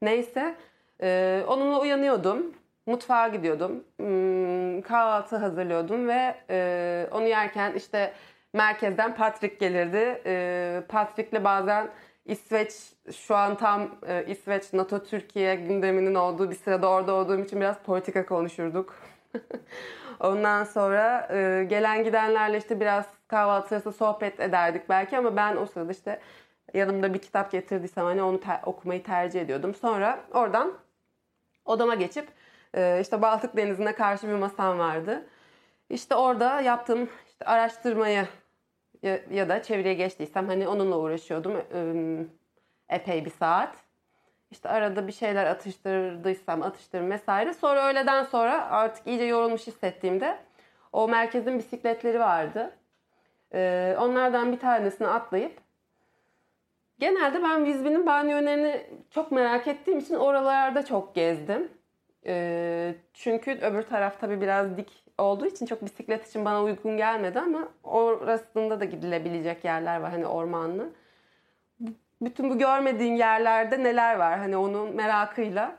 Neyse 0.03 0.55
e, 1.03 1.43
onunla 1.49 1.81
uyanıyordum. 1.81 2.55
Mutfağa 2.87 3.29
gidiyordum. 3.29 3.85
Hmm, 3.99 4.83
kahvaltı 4.83 5.37
hazırlıyordum 5.37 6.09
ve 6.09 6.35
e, 6.51 7.07
onu 7.13 7.27
yerken 7.29 7.73
işte 7.75 8.13
merkezden 8.53 9.15
Patrick 9.15 9.57
gelirdi. 9.57 10.23
E, 10.27 10.83
Patrick'le 10.89 11.45
bazen 11.45 11.89
İsveç 12.25 12.73
şu 13.17 13.37
an 13.37 13.57
tam 13.57 13.91
e, 14.09 14.25
İsveç 14.27 14.73
NATO 14.73 15.03
Türkiye 15.05 15.55
gündeminin 15.55 16.15
olduğu 16.15 16.51
bir 16.51 16.57
sırada 16.57 16.89
orada 16.91 17.15
olduğum 17.15 17.39
için 17.39 17.61
biraz 17.61 17.79
politika 17.79 18.27
konuşurduk. 18.27 18.95
Ondan 20.21 20.65
sonra 20.65 21.29
e, 21.33 21.65
gelen 21.65 22.05
gidenlerle 22.05 22.59
işte 22.59 22.81
biraz 22.81 23.07
kahvaltı 23.29 23.69
sırası 23.69 23.93
sohbet 23.93 24.41
ederdik 24.41 24.89
belki 24.89 25.19
ama 25.19 25.37
ben 25.37 25.57
o 25.57 25.67
sırada 25.67 25.93
işte 25.93 26.21
yanımda 26.75 27.15
bir 27.15 27.19
kitap 27.19 27.53
getirdiysem 27.53 28.05
hani 28.05 28.23
onu 28.23 28.41
ter- 28.41 28.61
okumayı 28.67 29.03
tercih 29.03 29.41
ediyordum. 29.41 29.75
Sonra 29.75 30.21
oradan 30.33 30.73
odama 31.65 31.95
geçip 31.95 32.29
e, 32.75 32.99
işte 33.01 33.23
Baltık 33.23 33.57
Denizi'ne 33.57 33.95
karşı 33.95 34.29
bir 34.29 34.35
masam 34.35 34.79
vardı. 34.79 35.27
İşte 35.91 36.15
orada 36.15 36.61
yaptığım 36.61 37.09
işte 37.29 37.45
araştırmayı 37.45 38.29
ya, 39.03 39.21
ya 39.31 39.49
da 39.49 39.63
çevreye 39.63 39.95
geçtiysem 39.95 40.49
hani 40.49 40.69
onunla 40.69 40.99
uğraşıyordum 40.99 41.57
e, 41.57 41.81
epey 42.89 43.25
bir 43.25 43.31
saat. 43.31 43.77
İşte 44.51 44.69
arada 44.69 45.07
bir 45.07 45.13
şeyler 45.13 45.47
atıştırdıysam 45.47 46.63
atıştırım 46.63 47.11
vesaire. 47.11 47.55
Sonra 47.55 47.89
öğleden 47.89 48.25
sonra 48.25 48.71
artık 48.71 49.07
iyice 49.07 49.25
yorulmuş 49.25 49.67
hissettiğimde 49.67 50.39
o 50.93 51.09
merkezin 51.09 51.59
bisikletleri 51.59 52.21
vardı. 52.21 52.77
Ee, 53.55 53.97
onlardan 53.99 54.53
bir 54.53 54.59
tanesini 54.59 55.09
atlayıp 55.09 55.53
Genelde 57.01 57.43
ben 57.43 57.65
Vizbi'nin 57.65 58.07
banyolarını 58.07 58.81
çok 59.11 59.33
merak 59.33 59.69
ettiğim 59.69 59.99
için 59.99 60.15
oralarda 60.15 60.85
çok 60.85 61.15
gezdim. 61.15 61.69
Ee, 62.27 62.95
çünkü 63.15 63.51
öbür 63.51 63.83
taraf 63.83 64.21
tabii 64.21 64.41
biraz 64.41 64.77
dik 64.77 65.05
olduğu 65.19 65.47
için 65.47 65.67
çok 65.67 65.85
bisiklet 65.85 66.29
için 66.29 66.45
bana 66.45 66.63
uygun 66.63 66.97
gelmedi 66.97 67.41
ama 67.41 67.69
orasında 67.85 68.81
da 68.81 68.85
gidilebilecek 68.85 69.65
yerler 69.65 70.01
var 70.01 70.11
hani 70.11 70.27
ormanlı. 70.27 70.89
bütün 72.23 72.51
bu 72.51 72.59
görmediğin 72.59 73.15
yerlerde 73.15 73.83
neler 73.83 74.17
var 74.17 74.39
hani 74.39 74.57
onun 74.57 74.97
merakıyla 74.97 75.77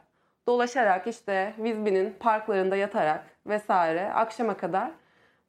dolaşarak 0.48 1.08
işte 1.08 1.54
Vizbi'nin 1.60 2.16
parklarında 2.20 2.76
yatarak 2.76 3.24
vesaire 3.46 4.14
akşama 4.14 4.58
kadar 4.58 4.92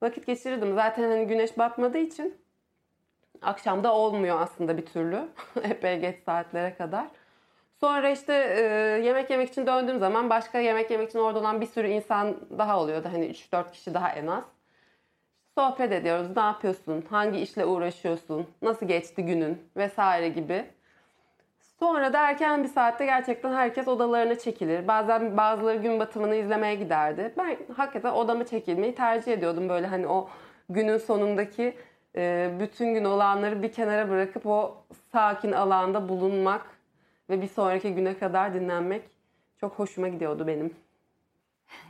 vakit 0.02 0.26
geçirirdim. 0.26 0.74
Zaten 0.74 1.02
hani 1.10 1.26
güneş 1.26 1.58
batmadığı 1.58 1.98
için 1.98 2.41
akşamda 3.42 3.94
olmuyor 3.94 4.40
aslında 4.40 4.76
bir 4.76 4.86
türlü. 4.86 5.28
Epey 5.62 5.98
geç 5.98 6.16
saatlere 6.26 6.74
kadar. 6.74 7.06
Sonra 7.80 8.10
işte 8.10 8.34
e, 8.34 8.62
yemek 9.06 9.30
yemek 9.30 9.48
için 9.48 9.66
döndüğüm 9.66 9.98
zaman 9.98 10.30
başka 10.30 10.58
yemek 10.58 10.90
yemek 10.90 11.08
için 11.08 11.18
orada 11.18 11.38
olan 11.38 11.60
bir 11.60 11.66
sürü 11.66 11.88
insan 11.88 12.36
daha 12.58 12.80
oluyordu. 12.80 13.08
Hani 13.12 13.26
3-4 13.26 13.72
kişi 13.72 13.94
daha 13.94 14.12
en 14.12 14.26
az. 14.26 14.44
Sohbet 15.58 15.92
ediyoruz. 15.92 16.36
Ne 16.36 16.42
yapıyorsun? 16.42 17.04
Hangi 17.10 17.40
işle 17.40 17.66
uğraşıyorsun? 17.66 18.46
Nasıl 18.62 18.86
geçti 18.86 19.24
günün? 19.24 19.62
Vesaire 19.76 20.28
gibi. 20.28 20.64
Sonra 21.78 22.12
da 22.12 22.28
erken 22.28 22.64
bir 22.64 22.68
saatte 22.68 23.04
gerçekten 23.04 23.52
herkes 23.52 23.88
odalarına 23.88 24.38
çekilir. 24.38 24.88
Bazen 24.88 25.36
bazıları 25.36 25.78
gün 25.78 26.00
batımını 26.00 26.36
izlemeye 26.36 26.74
giderdi. 26.74 27.34
Ben 27.38 27.56
hakikaten 27.76 28.12
odama 28.12 28.46
çekilmeyi 28.46 28.94
tercih 28.94 29.32
ediyordum. 29.32 29.68
Böyle 29.68 29.86
hani 29.86 30.06
o 30.06 30.28
günün 30.68 30.98
sonundaki 30.98 31.76
bütün 32.60 32.94
gün 32.94 33.04
olanları 33.04 33.62
bir 33.62 33.72
kenara 33.72 34.08
bırakıp 34.08 34.46
o 34.46 34.84
sakin 35.12 35.52
alanda 35.52 36.08
bulunmak 36.08 36.66
ve 37.30 37.42
bir 37.42 37.48
sonraki 37.48 37.94
güne 37.94 38.18
kadar 38.18 38.54
dinlenmek 38.54 39.02
çok 39.60 39.72
hoşuma 39.78 40.08
gidiyordu 40.08 40.46
benim. 40.46 40.76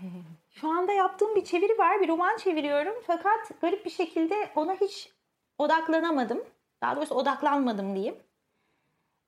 Şu 0.50 0.68
anda 0.68 0.92
yaptığım 0.92 1.36
bir 1.36 1.44
çeviri 1.44 1.78
var. 1.78 2.00
Bir 2.00 2.08
roman 2.08 2.36
çeviriyorum. 2.36 2.94
Fakat 3.06 3.60
garip 3.60 3.84
bir 3.84 3.90
şekilde 3.90 4.34
ona 4.56 4.74
hiç 4.74 5.12
odaklanamadım. 5.58 6.44
Daha 6.82 6.96
doğrusu 6.96 7.14
odaklanmadım 7.14 7.94
diyeyim. 7.94 8.16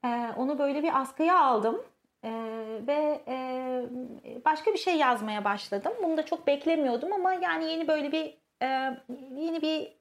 Ee, 0.05 0.29
onu 0.37 0.59
böyle 0.59 0.83
bir 0.83 1.01
askıya 1.01 1.41
aldım. 1.41 1.85
Ee, 2.25 2.31
ve 2.87 3.23
e, 3.29 3.35
başka 4.45 4.73
bir 4.73 4.79
şey 4.79 4.97
yazmaya 4.97 5.45
başladım. 5.45 5.93
Bunu 6.03 6.17
da 6.17 6.27
çok 6.27 6.47
beklemiyordum 6.47 7.13
ama 7.13 7.35
yani 7.35 7.65
yeni 7.65 7.89
böyle 7.89 8.13
bir 8.13 8.39
e, 8.63 8.67
yeni 9.37 9.63
bir 9.63 9.93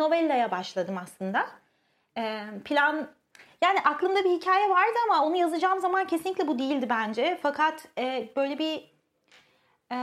novellaya 0.00 0.50
başladım 0.50 0.98
aslında. 1.02 1.46
E, 2.18 2.44
plan 2.64 3.08
yani 3.62 3.80
aklımda 3.80 4.24
bir 4.24 4.30
hikaye 4.30 4.70
vardı 4.70 4.98
ama 5.08 5.24
onu 5.24 5.36
yazacağım 5.36 5.80
zaman 5.80 6.06
kesinlikle 6.06 6.48
bu 6.48 6.58
değildi 6.58 6.86
bence. 6.90 7.38
Fakat 7.42 7.88
e, 7.98 8.28
böyle 8.36 8.58
bir 8.58 8.90
e, 9.92 9.98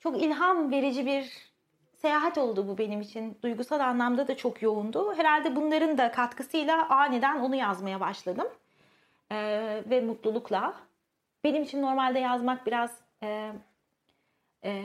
çok 0.00 0.22
ilham 0.22 0.70
verici 0.70 1.06
bir 1.06 1.50
seyahat 1.96 2.38
oldu 2.38 2.68
bu 2.68 2.78
benim 2.78 3.00
için. 3.00 3.38
Duygusal 3.42 3.80
anlamda 3.80 4.28
da 4.28 4.36
çok 4.36 4.62
yoğundu. 4.62 5.14
Herhalde 5.16 5.56
bunların 5.56 5.98
da 5.98 6.12
katkısıyla 6.12 6.88
aniden 6.88 7.40
onu 7.40 7.54
yazmaya 7.54 8.00
başladım. 8.00 8.48
E, 9.32 9.36
ve 9.86 10.00
mutlulukla. 10.00 10.74
Benim 11.44 11.62
için 11.62 11.82
normalde 11.82 12.18
yazmak 12.18 12.66
biraz 12.66 12.90
e, 13.22 13.52
e, 14.64 14.84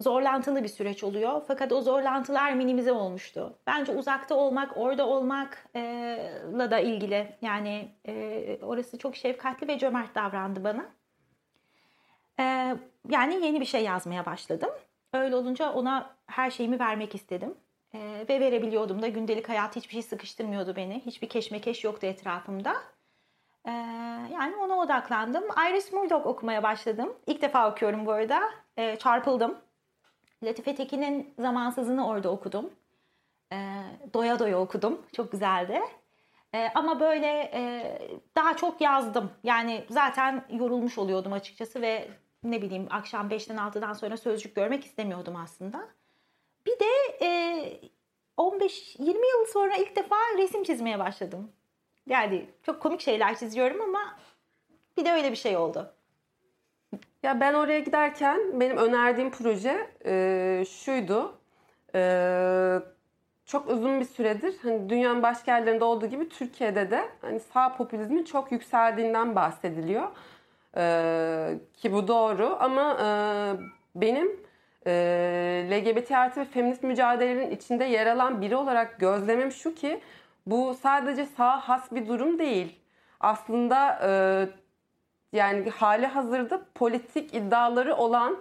zorlantılı 0.00 0.62
bir 0.62 0.68
süreç 0.68 1.04
oluyor. 1.04 1.42
Fakat 1.48 1.72
o 1.72 1.82
zorlantılar 1.82 2.52
minimize 2.52 2.92
olmuştu. 2.92 3.54
Bence 3.66 3.92
uzakta 3.92 4.34
olmak, 4.34 4.76
orada 4.76 5.06
olmakla 5.06 6.70
da 6.70 6.78
ilgili. 6.78 7.36
Yani 7.42 7.88
e, 8.06 8.58
orası 8.62 8.98
çok 8.98 9.16
şefkatli 9.16 9.68
ve 9.68 9.78
cömert 9.78 10.14
davrandı 10.14 10.64
bana. 10.64 10.86
E, 12.40 12.76
yani 13.08 13.46
yeni 13.46 13.60
bir 13.60 13.66
şey 13.66 13.84
yazmaya 13.84 14.26
başladım. 14.26 14.70
Öyle 15.12 15.36
olunca 15.36 15.72
ona 15.72 16.10
her 16.26 16.50
şeyimi 16.50 16.80
vermek 16.80 17.14
istedim. 17.14 17.54
E, 17.94 17.98
ve 18.28 18.40
verebiliyordum 18.40 19.02
da 19.02 19.08
gündelik 19.08 19.48
hayat 19.48 19.76
hiçbir 19.76 19.92
şey 19.92 20.02
sıkıştırmıyordu 20.02 20.76
beni. 20.76 21.02
Hiçbir 21.06 21.28
keşmekeş 21.28 21.84
yoktu 21.84 22.06
etrafımda. 22.06 22.74
E, 23.64 23.70
yani 24.32 24.56
ona 24.56 24.78
odaklandım. 24.78 25.44
Iris 25.70 25.92
Murdoch 25.92 26.26
okumaya 26.26 26.62
başladım. 26.62 27.12
İlk 27.26 27.42
defa 27.42 27.70
okuyorum 27.70 28.06
bu 28.06 28.12
arada. 28.12 28.40
E, 28.76 28.96
çarpıldım. 28.96 29.58
Latife 30.42 30.74
Tekin'in 30.74 31.34
Zamansızını 31.38 32.08
orada 32.08 32.30
okudum. 32.30 32.70
E, 33.52 33.56
doya 34.14 34.38
doya 34.38 34.60
okudum. 34.60 35.02
Çok 35.12 35.32
güzeldi. 35.32 35.80
E, 36.54 36.68
ama 36.74 37.00
böyle 37.00 37.50
e, 37.54 37.98
daha 38.36 38.56
çok 38.56 38.80
yazdım. 38.80 39.30
Yani 39.42 39.84
zaten 39.90 40.44
yorulmuş 40.50 40.98
oluyordum 40.98 41.32
açıkçası 41.32 41.82
ve 41.82 42.08
ne 42.42 42.62
bileyim 42.62 42.86
akşam 42.90 43.28
5'ten 43.28 43.56
6'dan 43.56 43.92
sonra 43.92 44.16
sözcük 44.16 44.54
görmek 44.54 44.84
istemiyordum 44.84 45.36
aslında. 45.36 45.88
Bir 46.66 46.78
de 46.80 47.16
e, 47.22 47.80
15-20 48.38 49.02
yıl 49.08 49.46
sonra 49.52 49.76
ilk 49.76 49.96
defa 49.96 50.16
resim 50.38 50.64
çizmeye 50.64 50.98
başladım. 50.98 51.52
Yani 52.06 52.46
çok 52.62 52.82
komik 52.82 53.00
şeyler 53.00 53.38
çiziyorum 53.38 53.80
ama 53.80 54.18
bir 54.96 55.04
de 55.04 55.12
öyle 55.12 55.30
bir 55.30 55.36
şey 55.36 55.56
oldu. 55.56 55.94
Ya 57.22 57.40
ben 57.40 57.54
oraya 57.54 57.80
giderken 57.80 58.60
benim 58.60 58.76
önerdiğim 58.76 59.30
proje 59.30 59.90
e, 60.06 60.64
şuydu. 60.68 61.38
E, 61.94 62.78
çok 63.46 63.70
uzun 63.70 64.00
bir 64.00 64.04
süredir 64.04 64.54
hani 64.62 64.88
dünyanın 64.90 65.22
başka 65.22 65.56
yerlerinde 65.56 65.84
olduğu 65.84 66.06
gibi 66.06 66.28
Türkiye'de 66.28 66.90
de 66.90 67.08
hani 67.20 67.40
sağ 67.40 67.76
popülizmin 67.76 68.24
çok 68.24 68.52
yükseldiğinden 68.52 69.34
bahsediliyor. 69.36 70.08
E, 70.76 71.58
ki 71.74 71.92
bu 71.92 72.08
doğru 72.08 72.56
ama 72.60 72.96
e, 73.02 73.08
benim 73.94 74.40
e, 74.86 74.92
LGBT 75.70 76.12
artı 76.12 76.40
ve 76.40 76.44
feminist 76.44 76.82
mücadelelerin 76.82 77.50
içinde 77.50 77.84
yer 77.84 78.06
alan 78.06 78.42
biri 78.42 78.56
olarak 78.56 79.00
gözlemim 79.00 79.52
şu 79.52 79.74
ki 79.74 80.00
bu 80.46 80.74
sadece 80.82 81.26
sağ 81.26 81.68
has 81.68 81.92
bir 81.92 82.08
durum 82.08 82.38
değil. 82.38 82.78
Aslında 83.20 84.00
e, 84.02 84.10
yani 85.32 85.70
hali 85.70 86.06
hazırda 86.06 86.62
politik 86.74 87.34
iddiaları 87.34 87.94
olan, 87.96 88.36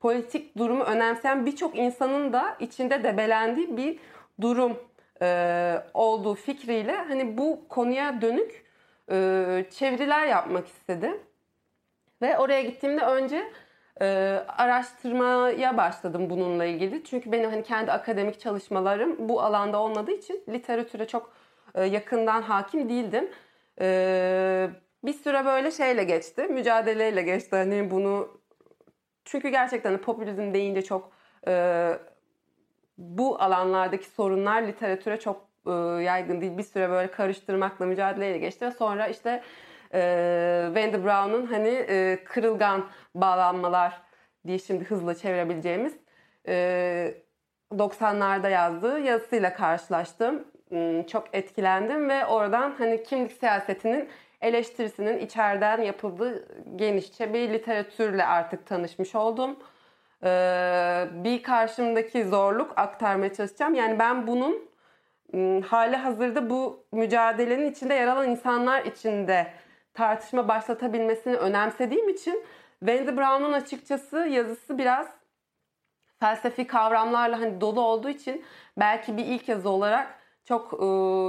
politik 0.00 0.58
durumu 0.58 0.84
önemseyen 0.84 1.46
birçok 1.46 1.78
insanın 1.78 2.32
da 2.32 2.56
içinde 2.60 3.04
debelendiği 3.04 3.76
bir 3.76 3.98
durum 4.40 4.78
e, 5.22 5.82
olduğu 5.94 6.34
fikriyle 6.34 6.96
hani 6.96 7.38
bu 7.38 7.68
konuya 7.68 8.20
dönük 8.22 8.64
e, 9.10 9.66
çeviriler 9.70 10.26
yapmak 10.26 10.66
istedim. 10.66 11.20
Ve 12.22 12.38
oraya 12.38 12.62
gittiğimde 12.62 13.04
önce 13.04 13.52
e, 14.00 14.06
araştırmaya 14.48 15.76
başladım 15.76 16.30
bununla 16.30 16.64
ilgili. 16.64 17.04
Çünkü 17.04 17.32
benim 17.32 17.50
hani 17.50 17.62
kendi 17.62 17.92
akademik 17.92 18.40
çalışmalarım 18.40 19.28
bu 19.28 19.42
alanda 19.42 19.78
olmadığı 19.78 20.12
için 20.12 20.44
literatüre 20.48 21.06
çok 21.06 21.32
e, 21.74 21.84
yakından 21.84 22.42
hakim 22.42 22.88
değildim. 22.88 23.30
E, 23.80 24.70
bir 25.04 25.12
süre 25.12 25.44
böyle 25.44 25.70
şeyle 25.70 26.04
geçti, 26.04 26.42
mücadeleyle 26.42 27.22
geçti. 27.22 27.56
Hani 27.56 27.90
bunu 27.90 28.40
çünkü 29.24 29.48
gerçekten 29.48 29.98
popülizm 29.98 30.54
deyince 30.54 30.82
çok 30.82 31.12
e, 31.48 31.88
bu 32.98 33.42
alanlardaki 33.42 34.06
sorunlar 34.06 34.62
literatüre 34.62 35.20
çok 35.20 35.48
e, 35.66 35.70
yaygın 36.02 36.40
değil. 36.40 36.58
Bir 36.58 36.62
süre 36.62 36.90
böyle 36.90 37.10
karıştırmakla 37.10 37.86
mücadeleyle 37.86 38.38
geçti 38.38 38.66
ve 38.66 38.70
sonra 38.70 39.08
işte 39.08 39.42
e, 39.94 40.62
Wendy 40.66 41.04
Brown'un 41.04 41.46
hani 41.46 41.68
e, 41.68 42.24
kırılgan 42.24 42.88
bağlanmalar 43.14 44.02
diye 44.46 44.58
şimdi 44.58 44.84
hızla 44.84 45.14
çevirebileceğimiz 45.14 45.96
e, 46.48 47.14
90'larda 47.72 48.50
yazdığı 48.50 49.00
yazısıyla 49.00 49.54
karşılaştım. 49.54 50.44
Hmm, 50.68 51.02
çok 51.06 51.28
etkilendim 51.32 52.08
ve 52.08 52.26
oradan 52.26 52.74
hani 52.78 53.02
kimlik 53.02 53.32
siyasetinin 53.32 54.08
eleştirisinin 54.42 55.18
içeriden 55.18 55.80
yapıldığı 55.80 56.48
genişçe 56.76 57.34
bir 57.34 57.52
literatürle 57.52 58.26
artık 58.26 58.66
tanışmış 58.66 59.14
oldum. 59.14 59.56
Ee, 60.24 61.06
bir 61.12 61.42
karşımdaki 61.42 62.24
zorluk 62.24 62.72
aktarmaya 62.76 63.32
çalışacağım. 63.32 63.74
Yani 63.74 63.98
ben 63.98 64.26
bunun 64.26 64.68
ıı, 65.34 65.60
hali 65.60 65.96
hazırda 65.96 66.50
bu 66.50 66.84
mücadelenin 66.92 67.70
içinde 67.70 67.94
yer 67.94 68.06
alan 68.06 68.30
insanlar 68.30 68.84
içinde 68.84 69.52
tartışma 69.94 70.48
başlatabilmesini 70.48 71.36
önemsediğim 71.36 72.08
için 72.08 72.44
Wendy 72.78 73.16
Brown'un 73.16 73.52
açıkçası 73.52 74.16
yazısı 74.16 74.78
biraz 74.78 75.06
felsefi 76.20 76.66
kavramlarla 76.66 77.40
hani 77.40 77.60
dolu 77.60 77.80
olduğu 77.80 78.08
için 78.08 78.44
belki 78.76 79.16
bir 79.16 79.24
ilk 79.24 79.48
yazı 79.48 79.68
olarak 79.68 80.18
çok 80.44 80.72
e, 80.72 80.86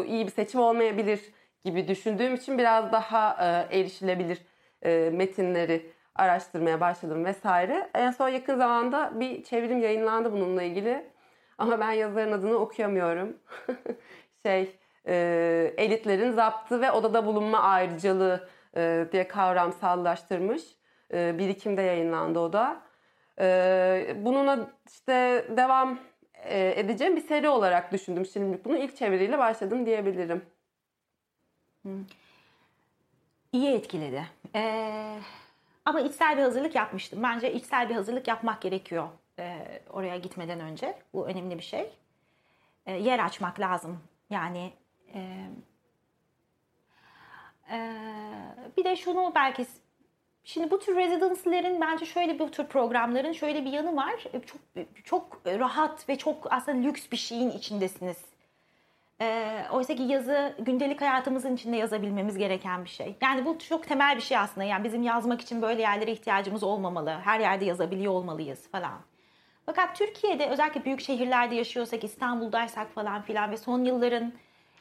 iyi 0.08 0.26
bir 0.26 0.32
seçim 0.32 0.60
olmayabilir 0.60 1.22
gibi 1.66 1.88
düşündüğüm 1.88 2.36
için 2.36 2.58
biraz 2.58 2.92
daha 2.92 3.38
e, 3.72 3.80
erişilebilir 3.80 4.42
e, 4.82 5.10
metinleri 5.14 5.92
araştırmaya 6.16 6.82
başladım 6.82 7.26
vesaire. 7.26 7.90
En 7.96 8.12
son 8.12 8.30
yakın 8.30 8.58
zamanda 8.58 9.20
bir 9.20 9.44
çevirim 9.44 9.80
yayınlandı 9.80 10.32
bununla 10.32 10.64
ilgili. 10.64 11.12
Ama 11.58 11.80
ben 11.80 11.92
yazarın 11.92 12.32
adını 12.32 12.56
okuyamıyorum. 12.56 13.38
şey, 14.44 14.76
e, 15.08 15.74
elitlerin 15.78 16.32
zaptı 16.32 16.82
ve 16.82 16.92
odada 16.92 17.26
bulunma 17.26 17.60
ayrıcalığı 17.60 18.48
e, 18.76 19.06
diye 19.12 19.28
kavramsallaştırmış. 19.28 20.64
E, 21.14 21.38
birikimde 21.38 21.82
yayınlandı 21.82 22.40
o 22.40 22.54
da. 22.54 22.82
E, 23.40 24.16
bununla 24.18 24.70
işte 24.88 25.46
devam 25.58 26.00
e, 26.36 26.80
edeceğim 26.80 27.16
bir 27.16 27.22
seri 27.22 27.50
olarak 27.50 27.92
düşündüm 27.92 28.26
şimdilik. 28.26 28.66
Bunu 28.66 28.78
ilk 28.78 28.96
çeviriyle 28.96 29.38
başladım 29.38 29.86
diyebilirim. 29.86 30.42
İyi 33.52 33.72
etkiledi. 33.72 34.28
Ee, 34.56 35.20
ama 35.86 36.02
içsel 36.02 36.38
bir 36.38 36.44
hazırlık 36.44 36.76
yapmıştım. 36.76 37.24
Bence 37.24 37.54
içsel 37.54 37.90
bir 37.90 37.96
hazırlık 37.96 38.28
yapmak 38.28 38.62
gerekiyor 38.62 39.08
e, 39.40 39.80
oraya 39.90 40.18
gitmeden 40.18 40.60
önce. 40.60 40.98
Bu 41.14 41.28
önemli 41.28 41.58
bir 41.58 41.64
şey. 41.64 41.92
E, 42.86 42.94
yer 42.94 43.20
açmak 43.20 43.60
lazım. 43.60 44.00
Yani 44.30 44.74
e, 45.14 45.48
e, 47.72 47.98
bir 48.78 48.84
de 48.84 48.96
şunu 48.96 49.32
belki 49.36 49.66
Şimdi 50.46 50.72
bu 50.72 50.80
tür 50.80 50.96
residency'lerin 50.96 51.82
bence 51.82 52.06
şöyle 52.06 52.40
bir 52.40 52.48
tür 52.48 52.66
programların 52.68 53.32
şöyle 53.32 53.66
bir 53.66 53.72
yanı 53.72 53.96
var. 53.96 54.24
E, 54.34 54.42
çok 54.42 54.62
çok 55.04 55.42
rahat 55.46 56.10
ve 56.10 56.18
çok 56.18 56.54
aslında 56.54 56.88
lüks 56.88 57.12
bir 57.12 57.18
şeyin 57.18 57.52
içindesiniz. 57.52 58.33
E, 59.22 59.58
Oysa 59.72 59.96
ki 59.96 60.04
yazı 60.04 60.56
gündelik 60.60 61.02
hayatımızın 61.02 61.56
içinde 61.56 61.78
yazabilmemiz 61.78 62.38
gereken 62.38 62.84
bir 62.84 62.90
şey. 62.90 63.16
Yani 63.22 63.46
bu 63.46 63.58
çok 63.60 63.88
temel 63.88 64.16
bir 64.16 64.22
şey 64.22 64.38
aslında. 64.38 64.64
Yani 64.64 64.84
bizim 64.84 65.04
yazmak 65.04 65.42
için 65.42 65.62
böyle 65.62 65.82
yerlere 65.82 66.12
ihtiyacımız 66.12 66.64
olmamalı. 66.64 67.20
Her 67.24 67.40
yerde 67.40 67.66
yazabiliyor 67.66 68.14
olmalıyız 68.14 68.68
falan. 68.72 69.02
Fakat 69.66 69.96
Türkiye'de 69.96 70.50
özellikle 70.50 70.86
büyük 70.86 71.02
şehirlerde 71.02 71.56
yaşıyorsak, 71.56 72.04
İstanbul'daysak 72.04 72.92
falan 72.92 73.22
filan 73.22 73.52
ve 73.52 73.58
son 73.58 73.84
yılların 73.84 74.34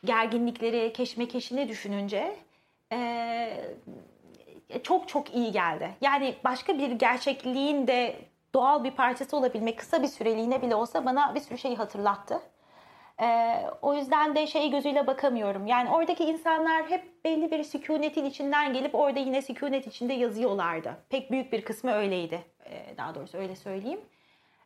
gerginlikleri, 0.04 0.92
keşmekeşini 0.92 1.68
düşününce 1.68 2.36
e, 2.92 3.74
çok 4.82 5.08
çok 5.08 5.34
iyi 5.34 5.52
geldi. 5.52 5.90
Yani 6.00 6.34
başka 6.44 6.78
bir 6.78 6.90
gerçekliğin 6.90 7.86
de 7.86 8.16
doğal 8.54 8.84
bir 8.84 8.90
parçası 8.90 9.36
olabilmek 9.36 9.78
kısa 9.78 10.02
bir 10.02 10.08
süreliğine 10.08 10.62
bile 10.62 10.74
olsa 10.74 11.04
bana 11.04 11.34
bir 11.34 11.40
sürü 11.40 11.58
şeyi 11.58 11.76
hatırlattı. 11.76 12.40
Ee, 13.20 13.60
o 13.82 13.94
yüzden 13.94 14.34
de 14.34 14.46
şey 14.46 14.70
gözüyle 14.70 15.06
bakamıyorum. 15.06 15.66
Yani 15.66 15.90
oradaki 15.90 16.24
insanlar 16.24 16.90
hep 16.90 17.24
belli 17.24 17.50
bir 17.50 17.62
sükunetin 17.64 18.24
içinden 18.24 18.72
gelip 18.72 18.94
orada 18.94 19.20
yine 19.20 19.42
sükunet 19.42 19.86
içinde 19.86 20.12
yazıyorlardı. 20.12 20.96
Pek 21.10 21.30
büyük 21.30 21.52
bir 21.52 21.64
kısmı 21.64 21.92
öyleydi. 21.92 22.40
Ee, 22.66 22.96
daha 22.96 23.14
doğrusu 23.14 23.38
öyle 23.38 23.56
söyleyeyim. 23.56 24.00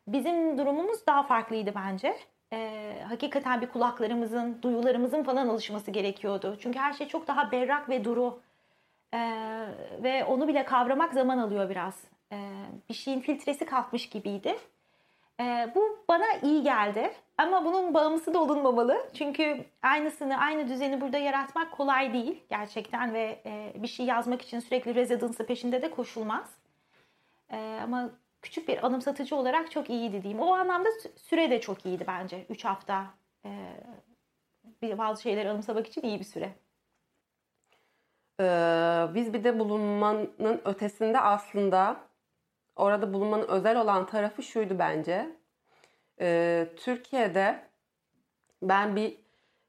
Bizim 0.07 0.59
durumumuz 0.59 1.07
daha 1.07 1.23
farklıydı 1.23 1.73
bence. 1.75 2.17
Ee, 2.53 3.03
hakikaten 3.09 3.61
bir 3.61 3.67
kulaklarımızın, 3.67 4.63
duyularımızın 4.63 5.23
falan 5.23 5.49
alışması 5.49 5.91
gerekiyordu. 5.91 6.57
Çünkü 6.61 6.79
her 6.79 6.93
şey 6.93 7.09
çok 7.09 7.27
daha 7.29 7.53
berrak 7.53 7.89
ve 7.89 8.05
duru. 8.05 8.41
Ee, 9.15 9.19
ve 10.03 10.25
onu 10.25 10.49
bile 10.49 10.65
kavramak 10.65 11.13
zaman 11.15 11.39
alıyor 11.39 11.71
biraz. 11.71 12.05
Ee, 12.33 12.37
bir 12.89 12.95
şeyin 12.95 13.21
filtresi 13.21 13.67
kalkmış 13.67 14.09
gibiydi. 14.09 14.57
Ee, 15.41 15.69
bu 15.75 16.05
bana 16.09 16.27
iyi 16.43 16.63
geldi. 16.63 17.13
Ama 17.39 17.65
bunun 17.65 17.95
bağımlısı 17.95 18.35
da 18.35 18.43
olunmamalı. 18.43 19.11
Çünkü 19.15 19.65
aynısını, 19.83 20.39
aynı 20.39 20.69
düzeni 20.69 21.01
burada 21.01 21.19
yaratmak 21.19 21.73
kolay 21.73 22.13
değil 22.13 22.43
gerçekten 22.51 23.15
ve 23.15 23.43
e, 23.47 23.73
bir 23.83 23.89
şey 23.89 24.07
yazmak 24.07 24.43
için 24.43 24.61
sürekli 24.61 24.95
residence 24.95 25.47
peşinde 25.47 25.83
de 25.83 25.91
koşulmaz. 25.91 26.59
E, 27.51 27.81
ama 27.83 28.11
küçük 28.43 28.69
bir 28.69 28.87
anımsatıcı 28.87 29.37
olarak 29.37 29.71
çok 29.71 29.91
iyiydi 29.91 30.23
diyeyim. 30.23 30.43
O 30.43 30.55
anlamda 30.55 30.89
süre 31.17 31.51
de 31.51 31.61
çok 31.61 31.87
iyiydi 31.87 32.05
bence. 32.07 32.47
3 32.49 32.65
hafta 32.65 33.07
e, 33.45 34.99
bazı 34.99 35.23
şeyleri 35.23 35.51
anımsamak 35.51 35.87
için 35.87 36.03
iyi 36.03 36.19
bir 36.19 36.25
süre. 36.25 36.55
Ee, 38.41 39.09
biz 39.15 39.33
bir 39.33 39.45
de 39.45 39.59
bulunmanın 39.59 40.61
ötesinde 40.65 41.21
aslında 41.21 41.97
orada 42.77 43.13
bulunmanın 43.15 43.49
özel 43.49 43.81
olan 43.81 44.07
tarafı 44.07 44.43
şuydu 44.43 44.79
bence. 44.79 45.37
Ee, 46.21 46.69
Türkiye'de 46.77 47.61
ben 48.63 48.97
bir 48.97 49.19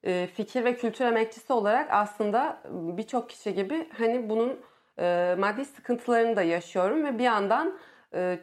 e, 0.04 0.28
fikir 0.28 0.66
ve 0.66 0.76
kültür 0.76 1.06
emekçisi 1.06 1.54
olarak 1.54 1.88
aslında 1.92 2.62
birçok 2.72 3.30
kişi 3.30 3.54
gibi 3.54 3.90
hani 3.98 4.30
bunun 4.30 4.60
e, 5.00 5.36
maddi 5.40 5.66
sıkıntılarını 5.66 6.36
da 6.36 6.44
yaşıyorum 6.44 7.06
ve 7.06 7.20
bir 7.20 7.24
yandan 7.24 7.80
e, 8.14 8.40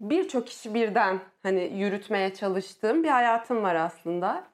birçok 0.00 0.46
kişi 0.46 0.74
birden 0.74 1.20
hani 1.42 1.62
yürütmeye 1.62 2.34
çalıştığım 2.34 3.02
bir 3.04 3.08
hayatım 3.08 3.62
var 3.62 3.74
aslında. 3.74 4.44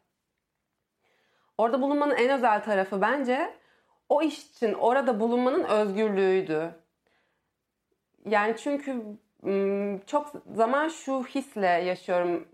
Orada 1.59 1.83
bulunmanın 1.83 2.17
en 2.17 2.31
özel 2.31 2.63
tarafı 2.63 3.01
bence 3.01 3.55
o 4.09 4.23
iş 4.23 4.47
için 4.47 4.75
orada 4.75 5.21
bulunmanın 5.21 5.65
özgürlüğüydü. 5.65 6.75
Yani 8.27 8.57
çünkü 8.57 9.03
çok 10.07 10.33
zaman 10.55 10.89
şu 10.89 11.25
hisle 11.25 11.67
yaşıyorum. 11.67 12.49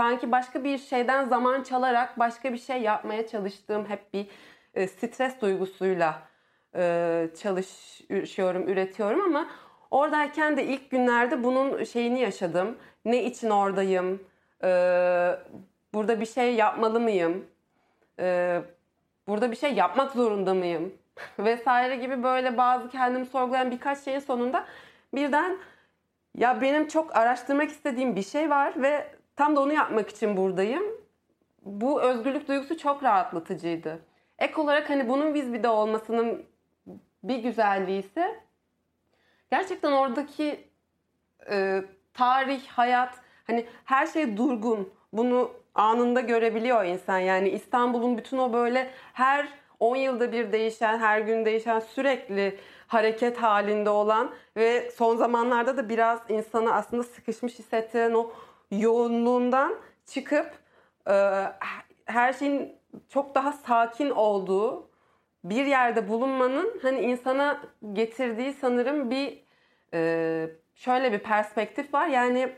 Sanki 0.00 0.32
başka 0.32 0.64
bir 0.64 0.78
şeyden 0.78 1.24
zaman 1.24 1.62
çalarak 1.62 2.18
başka 2.18 2.52
bir 2.52 2.58
şey 2.58 2.82
yapmaya 2.82 3.26
çalıştığım 3.26 3.88
hep 3.88 4.14
bir 4.14 4.26
e, 4.74 4.86
stres 4.88 5.40
duygusuyla 5.40 6.22
e, 6.74 7.28
çalışıyorum, 7.42 8.68
üretiyorum 8.68 9.20
ama 9.20 9.46
oradayken 9.90 10.56
de 10.56 10.64
ilk 10.64 10.90
günlerde 10.90 11.44
bunun 11.44 11.84
şeyini 11.84 12.20
yaşadım. 12.20 12.78
Ne 13.04 13.24
için 13.24 13.50
oradayım? 13.50 14.22
E, 14.62 14.68
burada 15.94 16.20
bir 16.20 16.26
şey 16.26 16.54
yapmalı 16.54 17.00
mıyım? 17.00 17.46
burada 19.26 19.50
bir 19.50 19.56
şey 19.56 19.74
yapmak 19.74 20.12
zorunda 20.12 20.54
mıyım? 20.54 20.94
Vesaire 21.38 21.96
gibi 21.96 22.22
böyle 22.22 22.56
bazı 22.56 22.88
kendimi 22.88 23.26
sorgulayan 23.26 23.70
birkaç 23.70 23.98
şeyin 23.98 24.18
sonunda 24.18 24.64
birden 25.14 25.58
ya 26.36 26.60
benim 26.60 26.88
çok 26.88 27.16
araştırmak 27.16 27.70
istediğim 27.70 28.16
bir 28.16 28.22
şey 28.22 28.50
var 28.50 28.82
ve 28.82 29.19
tam 29.40 29.56
da 29.56 29.60
onu 29.60 29.72
yapmak 29.72 30.10
için 30.10 30.36
buradayım. 30.36 30.82
Bu 31.62 32.02
özgürlük 32.02 32.48
duygusu 32.48 32.78
çok 32.78 33.02
rahatlatıcıydı. 33.02 33.98
Ek 34.38 34.60
olarak 34.60 34.90
hani 34.90 35.08
bunun 35.08 35.34
Vizbi'de 35.34 35.68
olmasının 35.68 36.42
bir 37.22 37.38
güzelliği 37.38 38.00
ise 38.00 38.40
gerçekten 39.50 39.92
oradaki 39.92 40.68
e, 41.50 41.84
tarih, 42.14 42.66
hayat 42.66 43.14
hani 43.46 43.66
her 43.84 44.06
şey 44.06 44.36
durgun. 44.36 44.92
Bunu 45.12 45.50
anında 45.74 46.20
görebiliyor 46.20 46.84
insan. 46.84 47.18
Yani 47.18 47.48
İstanbul'un 47.48 48.18
bütün 48.18 48.38
o 48.38 48.52
böyle 48.52 48.90
her 49.12 49.48
10 49.78 49.96
yılda 49.96 50.32
bir 50.32 50.52
değişen, 50.52 50.98
her 50.98 51.20
gün 51.20 51.44
değişen, 51.44 51.80
sürekli 51.80 52.58
hareket 52.86 53.36
halinde 53.36 53.90
olan 53.90 54.30
ve 54.56 54.90
son 54.90 55.16
zamanlarda 55.16 55.76
da 55.76 55.88
biraz 55.88 56.20
insanı 56.28 56.74
aslında 56.74 57.02
sıkışmış 57.02 57.58
hissettiren 57.58 58.14
o 58.14 58.32
yoğunluğundan 58.70 59.74
çıkıp 60.06 60.58
e, 61.10 61.44
her 62.04 62.32
şeyin 62.32 62.76
çok 63.08 63.34
daha 63.34 63.52
sakin 63.52 64.10
olduğu 64.10 64.90
bir 65.44 65.66
yerde 65.66 66.08
bulunmanın 66.08 66.78
hani 66.82 67.00
insana 67.00 67.62
getirdiği 67.92 68.52
sanırım 68.52 69.10
bir 69.10 69.42
e, 69.94 70.50
şöyle 70.74 71.12
bir 71.12 71.18
perspektif 71.18 71.94
var. 71.94 72.06
Yani 72.06 72.52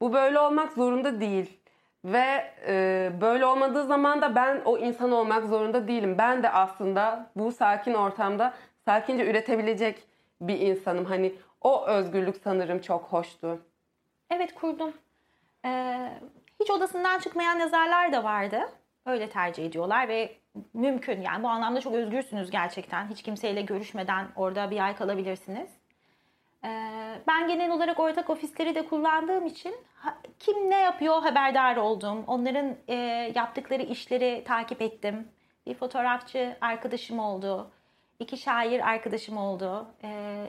bu 0.00 0.12
böyle 0.12 0.38
olmak 0.38 0.72
zorunda 0.72 1.20
değil. 1.20 1.60
Ve 2.04 2.54
e, 2.66 3.12
böyle 3.20 3.46
olmadığı 3.46 3.86
zaman 3.86 4.22
da 4.22 4.34
ben 4.34 4.62
o 4.64 4.78
insan 4.78 5.12
olmak 5.12 5.46
zorunda 5.46 5.88
değilim. 5.88 6.18
Ben 6.18 6.42
de 6.42 6.50
aslında 6.50 7.30
bu 7.36 7.52
sakin 7.52 7.94
ortamda 7.94 8.54
sakince 8.84 9.30
üretebilecek 9.30 10.02
bir 10.40 10.60
insanım. 10.60 11.04
Hani 11.04 11.34
o 11.60 11.86
özgürlük 11.86 12.36
sanırım 12.36 12.80
çok 12.80 13.04
hoştu. 13.04 13.58
Evet 14.30 14.54
kurdum. 14.54 14.92
Ee, 15.64 16.12
hiç 16.60 16.70
odasından 16.70 17.18
çıkmayan 17.18 17.58
yazarlar 17.58 18.12
da 18.12 18.24
vardı. 18.24 18.60
Öyle 19.06 19.30
tercih 19.30 19.66
ediyorlar 19.66 20.08
ve 20.08 20.36
mümkün. 20.74 21.20
Yani 21.22 21.42
bu 21.42 21.48
anlamda 21.48 21.80
çok 21.80 21.94
özgürsünüz 21.94 22.50
gerçekten. 22.50 23.08
Hiç 23.08 23.22
kimseyle 23.22 23.62
görüşmeden 23.62 24.28
orada 24.36 24.70
bir 24.70 24.84
ay 24.84 24.96
kalabilirsiniz. 24.96 25.70
Ee, 26.64 26.68
ben 27.26 27.48
genel 27.48 27.70
olarak 27.70 28.00
ortak 28.00 28.30
ofisleri 28.30 28.74
de 28.74 28.86
kullandığım 28.86 29.46
için 29.46 29.74
kim 30.38 30.70
ne 30.70 30.80
yapıyor 30.80 31.22
haberdar 31.22 31.76
oldum. 31.76 32.24
Onların 32.26 32.76
e, 32.88 32.94
yaptıkları 33.34 33.82
işleri 33.82 34.44
takip 34.46 34.82
ettim. 34.82 35.28
Bir 35.66 35.74
fotoğrafçı 35.74 36.56
arkadaşım 36.60 37.18
oldu. 37.18 37.70
iki 38.18 38.36
şair 38.36 38.88
arkadaşım 38.88 39.36
oldu. 39.36 39.86
Ee, 40.04 40.46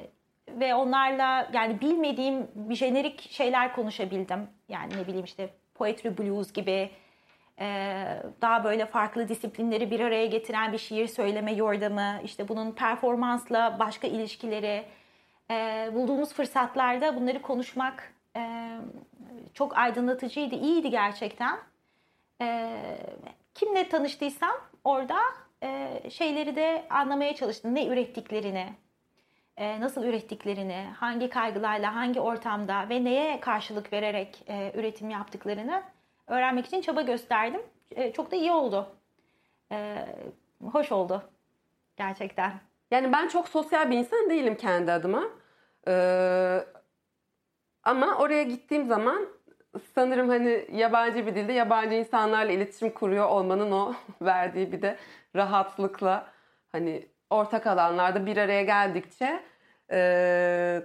ve 0.60 0.76
onlarla 0.76 1.50
yani 1.54 1.82
bilmediğim 1.82 2.48
bir 2.56 2.76
jenerik 2.76 3.32
şeyler 3.32 3.76
konuşabildim. 3.76 4.48
Yani 4.70 4.94
ne 4.98 5.08
bileyim 5.08 5.26
işte 5.26 5.50
poetry 5.76 6.18
blues 6.18 6.54
gibi 6.54 6.90
e, 7.60 8.06
daha 8.42 8.64
böyle 8.64 8.86
farklı 8.86 9.30
disiplinleri 9.30 9.92
bir 9.92 10.00
araya 10.00 10.26
getiren 10.26 10.74
bir 10.74 10.78
şiir 10.78 11.08
söyleme 11.08 11.54
yordamı, 11.54 12.20
işte 12.24 12.48
bunun 12.48 12.72
performansla 12.72 13.78
başka 13.80 14.08
ilişkileri, 14.08 14.86
e, 15.52 15.90
bulduğumuz 15.94 16.34
fırsatlarda 16.34 17.16
bunları 17.16 17.42
konuşmak 17.42 18.14
e, 18.36 18.70
çok 19.54 19.78
aydınlatıcıydı, 19.78 20.56
iyiydi 20.56 20.90
gerçekten. 20.90 21.60
Kimle 23.54 23.90
tanıştıysam 23.90 24.56
orada 24.84 25.18
şeyleri 26.10 26.56
de 26.56 26.86
anlamaya 26.90 27.36
çalıştım. 27.36 27.76
Ne 27.76 27.88
ürettiklerini, 27.88 28.74
nasıl 29.60 30.04
ürettiklerini, 30.04 30.88
hangi 30.98 31.30
kaygılarla, 31.30 31.95
hangi 31.95 32.19
ortamda 32.19 32.89
ve 32.89 33.04
neye 33.04 33.39
karşılık 33.39 33.93
vererek 33.93 34.43
e, 34.48 34.72
üretim 34.76 35.10
yaptıklarını 35.10 35.84
öğrenmek 36.28 36.65
için 36.65 36.82
çaba 36.82 37.02
gösterdim. 37.02 37.62
E, 37.91 38.13
çok 38.13 38.32
da 38.32 38.36
iyi 38.36 38.52
oldu. 38.52 38.88
E, 39.72 40.06
hoş 40.63 40.91
oldu. 40.91 41.24
gerçekten. 41.98 42.54
Yani 42.91 43.13
ben 43.13 43.28
çok 43.28 43.50
sosyal 43.50 43.91
bir 43.91 43.98
insan 43.98 44.30
değilim 44.30 44.56
kendi 44.56 44.91
adıma. 44.91 45.24
Ama 47.84 48.17
oraya 48.17 48.43
gittiğim 48.43 48.86
zaman 48.86 49.28
sanırım 49.95 50.30
hani 50.30 50.67
yabancı 50.72 51.28
bir 51.28 51.36
dilde 51.36 51.54
yabancı 51.54 51.95
insanlarla 51.95 52.52
iletişim 52.52 52.89
kuruyor 52.89 53.30
olmanın 53.30 53.72
o 53.72 53.93
verdiği 54.22 54.72
bir 54.72 54.82
de 54.82 54.98
rahatlıkla 55.36 56.28
hani 56.72 57.08
ortak 57.30 57.68
alanlarda 57.68 58.26
bir 58.26 58.38
araya 58.38 58.63
geldikçe 58.63 59.44
e, 59.92 60.82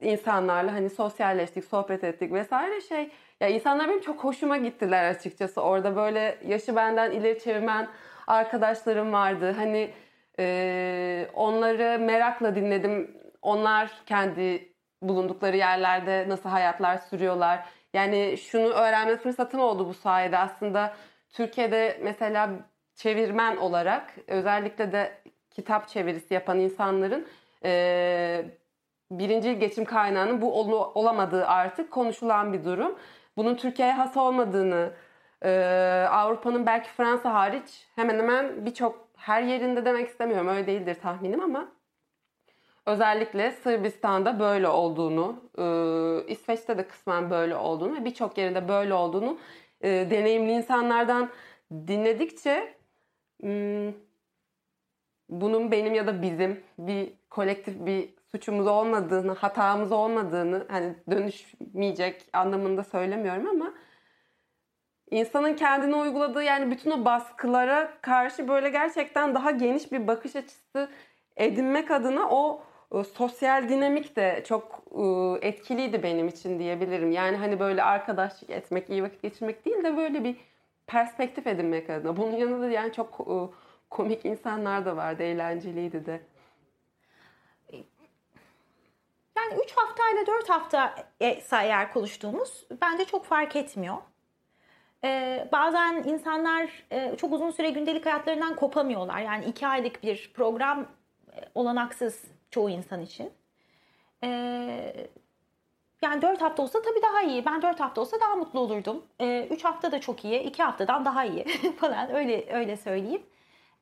insanlarla 0.00 0.72
hani 0.72 0.90
sosyalleştik, 0.90 1.64
sohbet 1.64 2.04
ettik 2.04 2.32
vesaire 2.32 2.80
şey. 2.80 3.10
Ya 3.40 3.48
insanlar 3.48 3.88
benim 3.88 4.00
çok 4.00 4.24
hoşuma 4.24 4.56
gittiler 4.56 5.10
açıkçası. 5.10 5.60
Orada 5.60 5.96
böyle 5.96 6.38
yaşı 6.46 6.76
benden 6.76 7.10
ileri 7.10 7.38
çevirmen 7.38 7.88
arkadaşlarım 8.26 9.12
vardı. 9.12 9.54
Hani 9.56 9.90
e, 10.38 11.28
onları 11.34 11.98
merakla 11.98 12.54
dinledim. 12.54 13.18
Onlar 13.42 13.90
kendi 14.06 14.72
bulundukları 15.02 15.56
yerlerde 15.56 16.24
nasıl 16.28 16.48
hayatlar 16.48 16.96
sürüyorlar. 16.96 17.66
Yani 17.94 18.36
şunu 18.38 18.68
öğrenme 18.68 19.16
fırsatım 19.16 19.60
oldu 19.60 19.88
bu 19.88 19.94
sayede. 19.94 20.38
Aslında 20.38 20.96
Türkiye'de 21.30 22.00
mesela 22.02 22.50
çevirmen 22.94 23.56
olarak 23.56 24.14
özellikle 24.26 24.92
de 24.92 25.22
kitap 25.58 25.88
çevirisi 25.88 26.34
yapan 26.34 26.58
insanların 26.58 27.26
e, 27.64 28.44
birinci 29.10 29.58
geçim 29.58 29.84
kaynağının 29.84 30.40
bu 30.40 30.60
ol, 30.60 30.90
olamadığı 30.94 31.46
artık 31.46 31.90
konuşulan 31.90 32.52
bir 32.52 32.64
durum. 32.64 32.98
Bunun 33.36 33.54
Türkiye'ye 33.54 33.94
has 33.94 34.16
olmadığını, 34.16 34.92
e, 35.42 35.50
Avrupa'nın 36.10 36.66
belki 36.66 36.90
Fransa 36.90 37.34
hariç 37.34 37.86
hemen 37.96 38.18
hemen 38.18 38.66
birçok 38.66 39.08
her 39.16 39.42
yerinde 39.42 39.84
demek 39.84 40.08
istemiyorum 40.08 40.48
öyle 40.48 40.66
değildir 40.66 40.96
tahminim 41.02 41.40
ama 41.40 41.68
özellikle 42.86 43.50
Sırbistan'da 43.50 44.40
böyle 44.40 44.68
olduğunu, 44.68 45.36
e, 45.58 45.64
İsveç'te 46.32 46.78
de 46.78 46.88
kısmen 46.88 47.30
böyle 47.30 47.56
olduğunu 47.56 48.00
ve 48.00 48.04
birçok 48.04 48.38
yerinde 48.38 48.68
böyle 48.68 48.94
olduğunu 48.94 49.38
e, 49.80 49.88
deneyimli 49.88 50.52
insanlardan 50.52 51.30
dinledikçe 51.70 52.74
hmm, 53.40 54.07
bunun 55.28 55.70
benim 55.70 55.94
ya 55.94 56.06
da 56.06 56.22
bizim 56.22 56.60
bir 56.78 57.12
kolektif 57.30 57.86
bir 57.86 58.14
suçumuz 58.30 58.66
olmadığını, 58.66 59.32
hatamız 59.32 59.92
olmadığını 59.92 60.66
hani 60.70 60.94
dönüşmeyecek 61.10 62.24
anlamında 62.32 62.84
söylemiyorum 62.84 63.48
ama 63.48 63.74
insanın 65.10 65.54
kendine 65.54 65.96
uyguladığı 65.96 66.42
yani 66.42 66.70
bütün 66.70 66.90
o 66.90 67.04
baskılara 67.04 67.92
karşı 68.02 68.48
böyle 68.48 68.70
gerçekten 68.70 69.34
daha 69.34 69.50
geniş 69.50 69.92
bir 69.92 70.06
bakış 70.06 70.36
açısı 70.36 70.88
edinmek 71.36 71.90
adına 71.90 72.28
o 72.30 72.62
e, 72.94 73.04
sosyal 73.04 73.68
dinamik 73.68 74.16
de 74.16 74.44
çok 74.46 74.82
e, 74.90 75.02
etkiliydi 75.48 76.02
benim 76.02 76.28
için 76.28 76.58
diyebilirim. 76.58 77.10
Yani 77.10 77.36
hani 77.36 77.60
böyle 77.60 77.82
arkadaşlık 77.82 78.50
etmek, 78.50 78.90
iyi 78.90 79.02
vakit 79.02 79.22
geçirmek 79.22 79.64
değil 79.64 79.84
de 79.84 79.96
böyle 79.96 80.24
bir 80.24 80.36
perspektif 80.86 81.46
edinmek 81.46 81.90
adına. 81.90 82.16
Bunun 82.16 82.36
yanında 82.36 82.70
yani 82.70 82.92
çok 82.92 83.20
e, 83.20 83.36
komik 83.90 84.24
insanlar 84.24 84.84
da 84.84 84.96
vardı, 84.96 85.22
eğlenceliydi 85.22 86.06
de. 86.06 86.20
Yani 89.36 89.62
3 89.64 89.72
haftayla 89.76 90.26
4 90.26 90.50
hafta 90.50 90.94
eğer 91.50 91.92
konuştuğumuz 91.92 92.66
bence 92.82 93.04
çok 93.04 93.24
fark 93.24 93.56
etmiyor. 93.56 93.96
Ee, 95.04 95.48
bazen 95.52 96.02
insanlar 96.06 96.84
e, 96.90 97.16
çok 97.16 97.32
uzun 97.32 97.50
süre 97.50 97.70
gündelik 97.70 98.06
hayatlarından 98.06 98.56
kopamıyorlar. 98.56 99.18
Yani 99.18 99.44
2 99.44 99.66
aylık 99.66 100.02
bir 100.02 100.30
program 100.34 100.80
e, 100.80 101.40
olanaksız 101.54 102.24
çoğu 102.50 102.70
insan 102.70 103.02
için. 103.02 103.32
Ee, 104.24 105.08
yani 106.02 106.22
4 106.22 106.42
hafta 106.42 106.62
olsa 106.62 106.82
tabii 106.82 107.02
daha 107.02 107.22
iyi. 107.22 107.44
Ben 107.46 107.62
4 107.62 107.80
hafta 107.80 108.00
olsa 108.00 108.20
daha 108.20 108.36
mutlu 108.36 108.60
olurdum. 108.60 109.04
3 109.20 109.20
ee, 109.20 109.62
hafta 109.62 109.92
da 109.92 110.00
çok 110.00 110.24
iyi, 110.24 110.40
2 110.40 110.62
haftadan 110.62 111.04
daha 111.04 111.24
iyi 111.24 111.44
falan 111.80 112.14
öyle 112.14 112.52
öyle 112.52 112.76
söyleyeyim. 112.76 113.22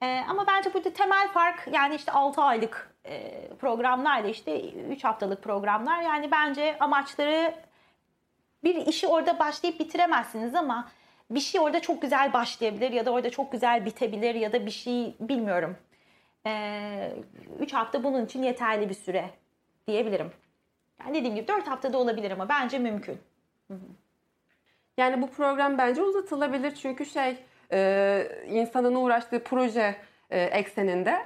Ee, 0.03 0.23
ama 0.29 0.47
bence 0.47 0.75
burada 0.75 0.93
temel 0.93 1.29
fark 1.29 1.69
yani 1.73 1.95
işte 1.95 2.13
6 2.13 2.43
aylık 2.43 2.95
e, 3.07 3.49
programlarla 3.49 4.29
işte 4.29 4.71
3 4.71 5.05
haftalık 5.05 5.43
programlar. 5.43 6.03
Yani 6.03 6.31
bence 6.31 6.77
amaçları 6.81 7.55
bir 8.65 8.87
işi 8.87 9.07
orada 9.07 9.39
başlayıp 9.39 9.81
bitiremezsiniz 9.81 10.55
ama 10.55 10.89
bir 11.31 11.41
şey 11.41 11.61
orada 11.61 11.81
çok 11.81 12.03
güzel 12.03 12.33
başlayabilir 12.33 12.91
ya 12.91 13.07
da 13.07 13.11
orada 13.11 13.31
çok 13.31 13.53
güzel 13.53 13.85
bitebilir 13.85 14.35
ya 14.35 14.53
da 14.53 14.67
bir 14.67 14.71
şey 14.71 15.15
bilmiyorum. 15.21 15.77
3 17.61 17.73
ee, 17.73 17.77
hafta 17.77 18.05
bunun 18.05 18.25
için 18.25 18.43
yeterli 18.43 18.89
bir 18.89 18.95
süre 18.95 19.31
diyebilirim. 19.87 20.33
Yani 21.01 21.15
dediğim 21.15 21.37
gibi 21.37 21.49
4 21.49 21.69
haftada 21.69 21.99
olabilir 21.99 22.31
ama 22.31 22.49
bence 22.49 22.79
mümkün. 22.79 23.19
Yani 24.97 25.23
bu 25.23 25.31
program 25.31 25.79
bence 25.79 26.03
uzatılabilir 26.03 26.75
çünkü 26.75 27.07
şey 27.07 27.37
e, 27.73 28.29
insanın 28.49 28.95
uğraştığı 28.95 29.45
proje 29.45 29.97
e, 30.31 30.41
ekseninde 30.43 31.19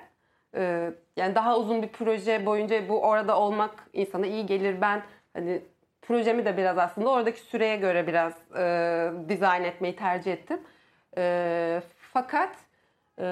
e, 0.55 0.91
yani 1.17 1.35
daha 1.35 1.59
uzun 1.59 1.83
bir 1.83 1.89
proje 1.89 2.47
boyunca 2.47 2.89
bu 2.89 3.03
orada 3.03 3.39
olmak 3.41 3.89
insana 3.93 4.27
iyi 4.27 4.47
gelir. 4.47 4.81
Ben 4.81 5.03
hani 5.35 5.63
projemi 6.03 6.45
de 6.45 6.57
biraz 6.57 6.79
aslında 6.79 7.11
oradaki 7.11 7.41
süreye 7.41 7.77
göre 7.77 8.07
biraz 8.07 8.33
e, 8.57 9.29
dizayn 9.29 9.65
etmeyi 9.65 9.97
tercih 9.97 10.33
ettim. 10.33 10.61
E, 11.17 11.83
fakat 12.13 12.57
e, 13.19 13.25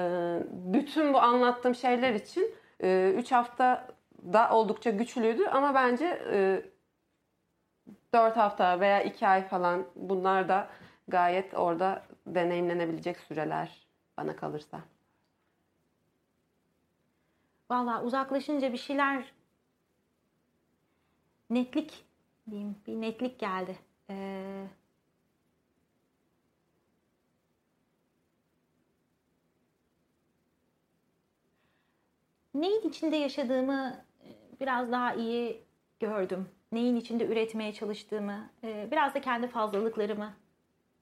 bütün 0.51 1.13
bu 1.13 1.19
anlattığım 1.19 1.75
şeyler 1.75 2.13
için 2.13 2.55
3 2.79 3.31
e, 3.31 3.35
hafta 3.35 3.87
da 4.33 4.49
oldukça 4.51 4.89
güçlüydü 4.89 5.45
ama 5.45 5.75
bence 5.75 6.21
e, 6.31 6.61
4 8.13 8.37
hafta 8.37 8.79
veya 8.79 9.03
2 9.03 9.27
ay 9.27 9.47
falan 9.47 9.85
bunlar 9.95 10.49
da 10.49 10.67
gayet 11.07 11.53
orada 11.53 12.03
deneyimlenebilecek 12.35 13.17
süreler 13.19 13.87
bana 14.17 14.35
kalırsa. 14.35 14.81
Valla 17.69 18.03
uzaklaşınca 18.03 18.73
bir 18.73 18.77
şeyler 18.77 19.33
netlik 21.49 22.05
diyeyim 22.51 22.75
bir 22.87 23.01
netlik 23.01 23.39
geldi. 23.39 23.77
Ee, 24.09 24.67
neyin 32.53 32.89
içinde 32.89 33.15
yaşadığımı 33.15 34.05
e, 34.23 34.59
biraz 34.59 34.91
daha 34.91 35.13
iyi 35.13 35.63
gördüm. 35.99 36.49
Neyin 36.71 36.95
içinde 36.95 37.25
üretmeye 37.25 37.73
çalıştığımı, 37.73 38.49
e, 38.63 38.87
biraz 38.91 39.15
da 39.15 39.21
kendi 39.21 39.47
fazlalıklarımı 39.47 40.33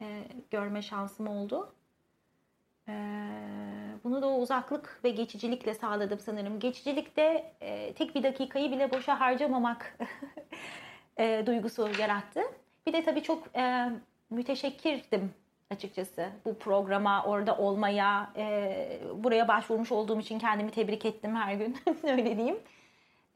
e, 0.01 0.23
görme 0.51 0.81
şansım 0.81 1.27
oldu. 1.27 1.73
Bunu 4.03 4.21
da 4.21 4.27
o 4.27 4.39
uzaklık 4.41 4.99
ve 5.03 5.09
geçicilikle 5.09 5.73
sağladım 5.73 6.19
sanırım. 6.19 6.59
Geçicilikte 6.59 7.53
tek 7.97 8.15
bir 8.15 8.23
dakikayı 8.23 8.71
bile 8.71 8.91
boşa 8.91 9.19
harcamamak 9.19 9.97
duygusu 11.45 11.89
yarattı. 11.99 12.41
Bir 12.85 12.93
de 12.93 13.03
tabii 13.03 13.23
çok 13.23 13.43
müteşekkirdim 14.29 15.33
açıkçası 15.71 16.29
bu 16.45 16.57
programa 16.57 17.23
orada 17.23 17.57
olmaya 17.57 18.33
e, 18.37 18.99
buraya 19.15 19.47
başvurmuş 19.47 19.91
olduğum 19.91 20.19
için 20.19 20.39
kendimi 20.39 20.71
tebrik 20.71 21.05
ettim 21.05 21.35
her 21.35 21.53
gün 21.53 21.77
öyle 22.03 22.37
diyeyim. 22.37 22.59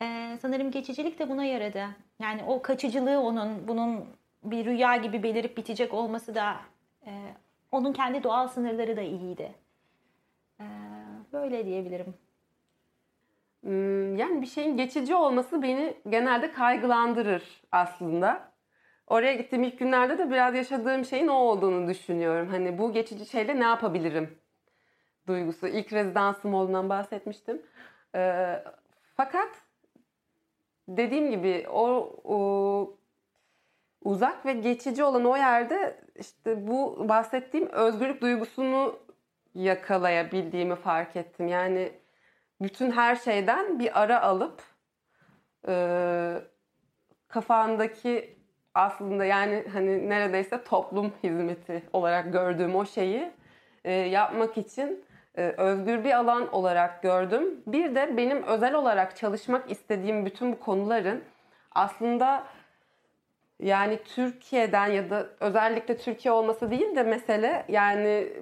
E, 0.02 0.38
sanırım 0.42 0.72
geçicilik 0.72 1.20
de 1.20 1.30
buna 1.30 1.46
yaradı. 1.46 1.86
Yani 2.20 2.44
o 2.48 2.62
kaçıcılığı 2.62 3.20
onun 3.20 3.68
bunun 3.68 4.06
bir 4.44 4.66
rüya 4.66 4.96
gibi 4.96 5.24
belirip 5.24 5.58
bitecek 5.58 5.94
olması 5.94 6.36
da 6.36 6.56
e, 7.06 7.12
onun 7.72 7.94
kendi 7.94 8.24
doğal 8.24 8.48
sınırları 8.48 8.98
da 8.98 9.02
iyiydi. 9.02 9.56
E, 10.60 10.66
böyle 11.34 11.66
diyebilirim. 11.66 12.14
Hmm, 13.64 14.18
yani 14.18 14.42
bir 14.42 14.48
şeyin 14.48 14.78
geçici 14.78 15.16
olması 15.16 15.62
beni 15.62 15.94
genelde 16.10 16.52
kaygılandırır 16.52 17.62
aslında 17.72 18.52
oraya 19.08 19.34
gittiğim 19.34 19.64
ilk 19.64 19.80
günlerde 19.80 20.18
de 20.18 20.30
biraz 20.30 20.56
yaşadığım 20.56 21.06
şeyin 21.06 21.28
o 21.28 21.34
olduğunu 21.34 21.88
düşünüyorum. 21.88 22.50
Hani 22.50 22.78
bu 22.78 22.94
geçici 22.94 23.26
şeyle 23.26 23.60
ne 23.60 23.64
yapabilirim 23.64 24.40
duygusu. 25.28 25.68
İlk 25.68 25.94
rezidansım 25.94 26.54
olduğundan 26.54 26.90
bahsetmiştim. 26.90 27.62
Ee, 28.16 28.64
fakat 29.16 29.50
dediğim 30.88 31.32
gibi 31.32 31.66
o, 31.70 32.16
o 32.24 32.98
uzak 34.02 34.46
ve 34.46 34.54
geçici 34.54 35.04
olan 35.04 35.26
o 35.26 35.38
yerde 35.38 36.00
işte 36.20 36.68
bu 36.68 37.10
bahsettiğim 37.10 37.70
özgürlük 37.70 38.22
duygusunu 38.22 39.00
yakalayabildiğimi 39.56 40.76
fark 40.76 41.16
ettim. 41.16 41.48
Yani 41.48 41.92
bütün 42.62 42.92
her 42.92 43.16
şeyden 43.16 43.80
bir 43.80 44.02
ara 44.02 44.22
alıp 44.22 44.64
e, 45.68 45.74
kafandaki 47.28 48.38
aslında 48.74 49.26
yani 49.26 49.66
hani 49.74 50.10
neredeyse 50.10 50.64
toplum 50.64 51.14
hizmeti 51.24 51.84
olarak 51.94 52.34
gördüğüm 52.34 52.76
o 52.76 52.86
şeyi 52.86 53.32
e, 53.84 53.92
yapmak 53.92 54.58
için 54.58 55.06
e, 55.36 55.42
özgür 55.42 56.04
bir 56.04 56.12
alan 56.12 56.54
olarak 56.54 57.04
gördüm. 57.04 57.64
Bir 57.68 57.96
de 57.96 58.18
benim 58.18 58.44
özel 58.44 58.74
olarak 58.74 59.18
çalışmak 59.18 59.72
istediğim 59.72 60.26
bütün 60.26 60.52
bu 60.52 60.60
konuların 60.60 61.24
aslında 61.72 62.44
yani 63.62 64.00
Türkiye'den 64.04 64.88
ya 64.88 65.10
da 65.10 65.28
özellikle 65.40 65.98
Türkiye 65.98 66.32
olması 66.32 66.72
değil 66.72 66.96
de 66.96 67.04
mesele 67.04 67.66
yani 67.68 68.34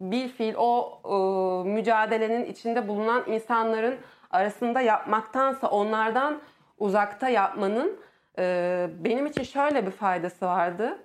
bir 0.00 0.28
fiil 0.28 0.54
o 0.56 1.00
e, 1.04 1.68
mücadelenin 1.68 2.44
içinde 2.44 2.88
bulunan 2.88 3.24
insanların 3.26 3.96
arasında 4.30 4.80
yapmaktansa 4.80 5.68
onlardan 5.70 6.40
uzakta 6.78 7.28
yapmanın 7.28 8.00
e, 8.38 8.86
benim 8.98 9.26
için 9.26 9.42
şöyle 9.42 9.86
bir 9.86 9.90
faydası 9.90 10.46
vardı. 10.46 10.98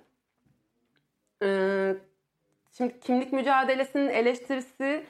E, 1.42 1.48
şimdi 2.72 3.00
kimlik 3.00 3.32
mücadelesinin 3.32 4.08
eleştirisini 4.08 5.04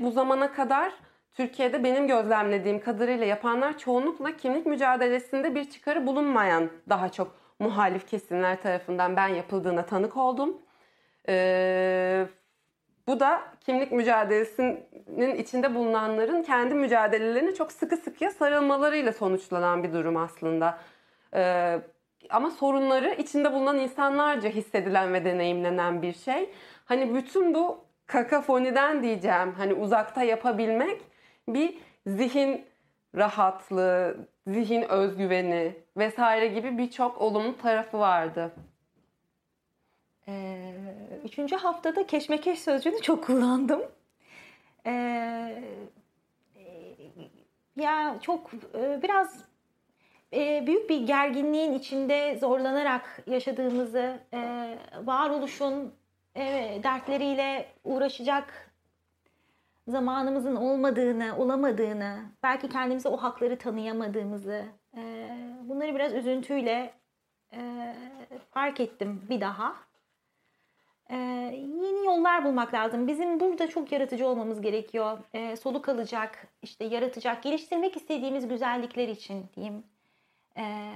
bu 0.00 0.10
zamana 0.10 0.52
kadar 0.52 0.92
Türkiye'de 1.32 1.84
benim 1.84 2.06
gözlemlediğim 2.06 2.80
kadarıyla 2.80 3.26
yapanlar 3.26 3.78
çoğunlukla 3.78 4.36
kimlik 4.36 4.66
mücadelesinde 4.66 5.54
bir 5.54 5.70
çıkarı 5.70 6.06
bulunmayan 6.06 6.70
daha 6.88 7.08
çok 7.08 7.39
muhalif 7.60 8.06
kesimler 8.06 8.62
tarafından 8.62 9.16
ben 9.16 9.28
yapıldığına 9.28 9.86
tanık 9.86 10.16
oldum. 10.16 10.58
Ee, 11.28 12.26
bu 13.06 13.20
da 13.20 13.42
kimlik 13.60 13.92
mücadelesinin 13.92 15.34
içinde 15.34 15.74
bulunanların 15.74 16.42
kendi 16.42 16.74
mücadelelerine 16.74 17.54
çok 17.54 17.72
sıkı 17.72 17.96
sıkıya 17.96 18.30
sarılmalarıyla 18.30 19.12
sonuçlanan 19.12 19.82
bir 19.82 19.92
durum 19.92 20.16
aslında. 20.16 20.78
Ee, 21.34 21.80
ama 22.30 22.50
sorunları 22.50 23.14
içinde 23.14 23.52
bulunan 23.52 23.78
insanlarca 23.78 24.48
hissedilen 24.48 25.12
ve 25.12 25.24
deneyimlenen 25.24 26.02
bir 26.02 26.12
şey. 26.12 26.50
Hani 26.84 27.14
bütün 27.14 27.54
bu 27.54 27.84
kakafoniden 28.06 29.02
diyeceğim 29.02 29.52
hani 29.56 29.74
uzakta 29.74 30.22
yapabilmek 30.22 31.00
bir 31.48 31.78
zihin 32.06 32.66
rahatlığı, 33.16 34.28
zihin 34.50 34.82
özgüveni 34.82 35.74
vesaire 35.96 36.46
gibi 36.46 36.78
birçok 36.78 37.20
olumlu 37.20 37.58
tarafı 37.58 37.98
vardı. 37.98 38.52
Ee, 40.28 40.72
üçüncü 41.24 41.56
haftada 41.56 42.06
keşmekeş 42.06 42.58
sözcüğünü 42.58 43.02
çok 43.02 43.24
kullandım. 43.24 43.82
Ee, 44.86 45.62
ya 47.76 48.18
çok 48.20 48.50
e, 48.74 49.02
biraz 49.02 49.44
e, 50.32 50.66
büyük 50.66 50.90
bir 50.90 51.06
gerginliğin 51.06 51.72
içinde 51.72 52.38
zorlanarak 52.38 53.22
yaşadığımızı, 53.26 54.20
e, 54.34 54.74
varoluşun 55.04 55.94
dertleriyle 56.82 57.66
uğraşacak 57.84 58.69
zamanımızın 59.90 60.56
olmadığını, 60.56 61.36
olamadığını, 61.38 62.18
belki 62.42 62.68
kendimize 62.68 63.08
o 63.08 63.16
hakları 63.16 63.58
tanıyamadığımızı, 63.58 64.64
e, 64.96 65.28
bunları 65.64 65.94
biraz 65.94 66.14
üzüntüyle 66.14 66.92
e, 67.52 67.94
fark 68.50 68.80
ettim 68.80 69.22
bir 69.30 69.40
daha. 69.40 69.76
E, 71.10 71.16
yeni 71.56 72.06
yollar 72.06 72.44
bulmak 72.44 72.74
lazım. 72.74 73.08
Bizim 73.08 73.40
burada 73.40 73.68
çok 73.68 73.92
yaratıcı 73.92 74.26
olmamız 74.26 74.60
gerekiyor. 74.60 75.18
E, 75.34 75.56
soluk 75.56 75.88
alacak, 75.88 76.46
işte 76.62 76.84
yaratacak, 76.84 77.42
geliştirmek 77.42 77.96
istediğimiz 77.96 78.48
güzellikler 78.48 79.08
için 79.08 79.46
diyeyim. 79.56 79.84
E, 80.56 80.92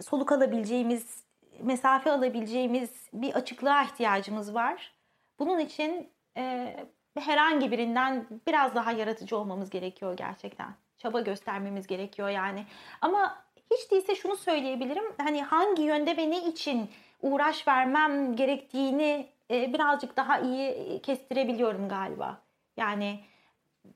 soluk 0.00 0.32
alabileceğimiz, 0.32 1.24
mesafe 1.60 2.12
alabileceğimiz 2.12 3.08
bir 3.12 3.34
açıklığa 3.34 3.84
ihtiyacımız 3.84 4.54
var. 4.54 4.92
Bunun 5.38 5.58
için 5.58 6.08
e, 6.36 6.76
herhangi 7.20 7.70
birinden 7.70 8.26
biraz 8.46 8.74
daha 8.74 8.92
yaratıcı 8.92 9.36
olmamız 9.36 9.70
gerekiyor 9.70 10.16
gerçekten. 10.16 10.74
Çaba 10.98 11.20
göstermemiz 11.20 11.86
gerekiyor 11.86 12.28
yani. 12.28 12.66
Ama 13.00 13.44
hiç 13.70 13.90
değilse 13.90 14.14
şunu 14.14 14.36
söyleyebilirim. 14.36 15.04
Hani 15.18 15.42
hangi 15.42 15.82
yönde 15.82 16.16
ve 16.16 16.30
ne 16.30 16.48
için 16.48 16.90
uğraş 17.22 17.68
vermem 17.68 18.36
gerektiğini 18.36 19.28
e, 19.50 19.72
birazcık 19.72 20.16
daha 20.16 20.38
iyi 20.38 21.02
kestirebiliyorum 21.02 21.88
galiba. 21.88 22.42
Yani 22.76 23.20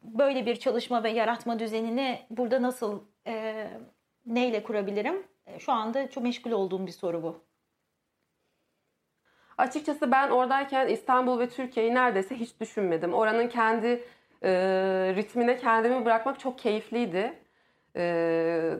böyle 0.03 0.47
bir 0.47 0.57
çalışma 0.57 1.05
ve 1.05 1.11
yaratma 1.11 1.59
düzenini 1.59 2.21
burada 2.31 2.63
nasıl 2.63 3.01
e, 3.27 3.67
neyle 4.27 4.63
kurabilirim? 4.63 5.27
E, 5.47 5.59
şu 5.59 5.73
anda 5.73 6.11
çok 6.11 6.23
meşgul 6.23 6.51
olduğum 6.51 6.87
bir 6.87 6.93
soru 6.93 7.23
bu. 7.23 7.41
Açıkçası 9.59 10.11
ben 10.11 10.31
oradayken 10.31 10.89
İstanbul 10.89 11.39
ve 11.39 11.49
Türkiye'yi 11.49 11.95
neredeyse 11.95 12.35
hiç 12.35 12.61
düşünmedim. 12.61 13.15
Oranın 13.15 13.49
kendi 13.49 14.05
e, 14.43 14.51
ritmine 15.17 15.57
kendimi 15.57 16.05
bırakmak 16.05 16.41
çok 16.41 16.59
keyifliydi. 16.59 17.39
E, 17.97 18.73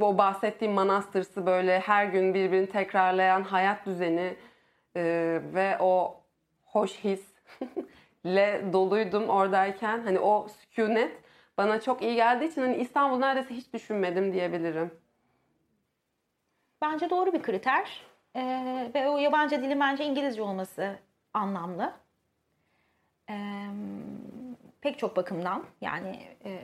o 0.00 0.18
bahsettiğim 0.18 0.74
manastırsı 0.74 1.46
böyle 1.46 1.80
her 1.80 2.04
gün 2.04 2.34
birbirini 2.34 2.66
tekrarlayan 2.66 3.42
hayat 3.42 3.86
düzeni 3.86 4.36
e, 4.96 5.02
ve 5.54 5.76
o 5.80 6.20
hoş 6.64 7.04
hisle 7.04 8.62
doluydum 8.72 9.28
oradayken. 9.28 10.02
Hani 10.02 10.18
o 10.18 10.48
sükunet 10.48 11.12
bana 11.58 11.80
çok 11.80 12.02
iyi 12.02 12.14
geldiği 12.14 12.48
için 12.50 12.60
hani 12.60 12.76
İstanbul 12.76 13.18
neredeyse 13.18 13.54
hiç 13.54 13.72
düşünmedim 13.72 14.32
diyebilirim. 14.32 14.90
Bence 16.82 17.10
doğru 17.10 17.32
bir 17.32 17.42
kriter. 17.42 18.09
Ee, 18.36 18.90
ve 18.94 19.08
o 19.08 19.18
yabancı 19.18 19.62
dilin 19.62 19.80
bence 19.80 20.04
İngilizce 20.04 20.42
olması 20.42 20.98
anlamlı. 21.34 21.92
Ee, 23.30 23.66
pek 24.80 24.98
çok 24.98 25.16
bakımdan 25.16 25.64
yani 25.80 26.28
e, 26.44 26.60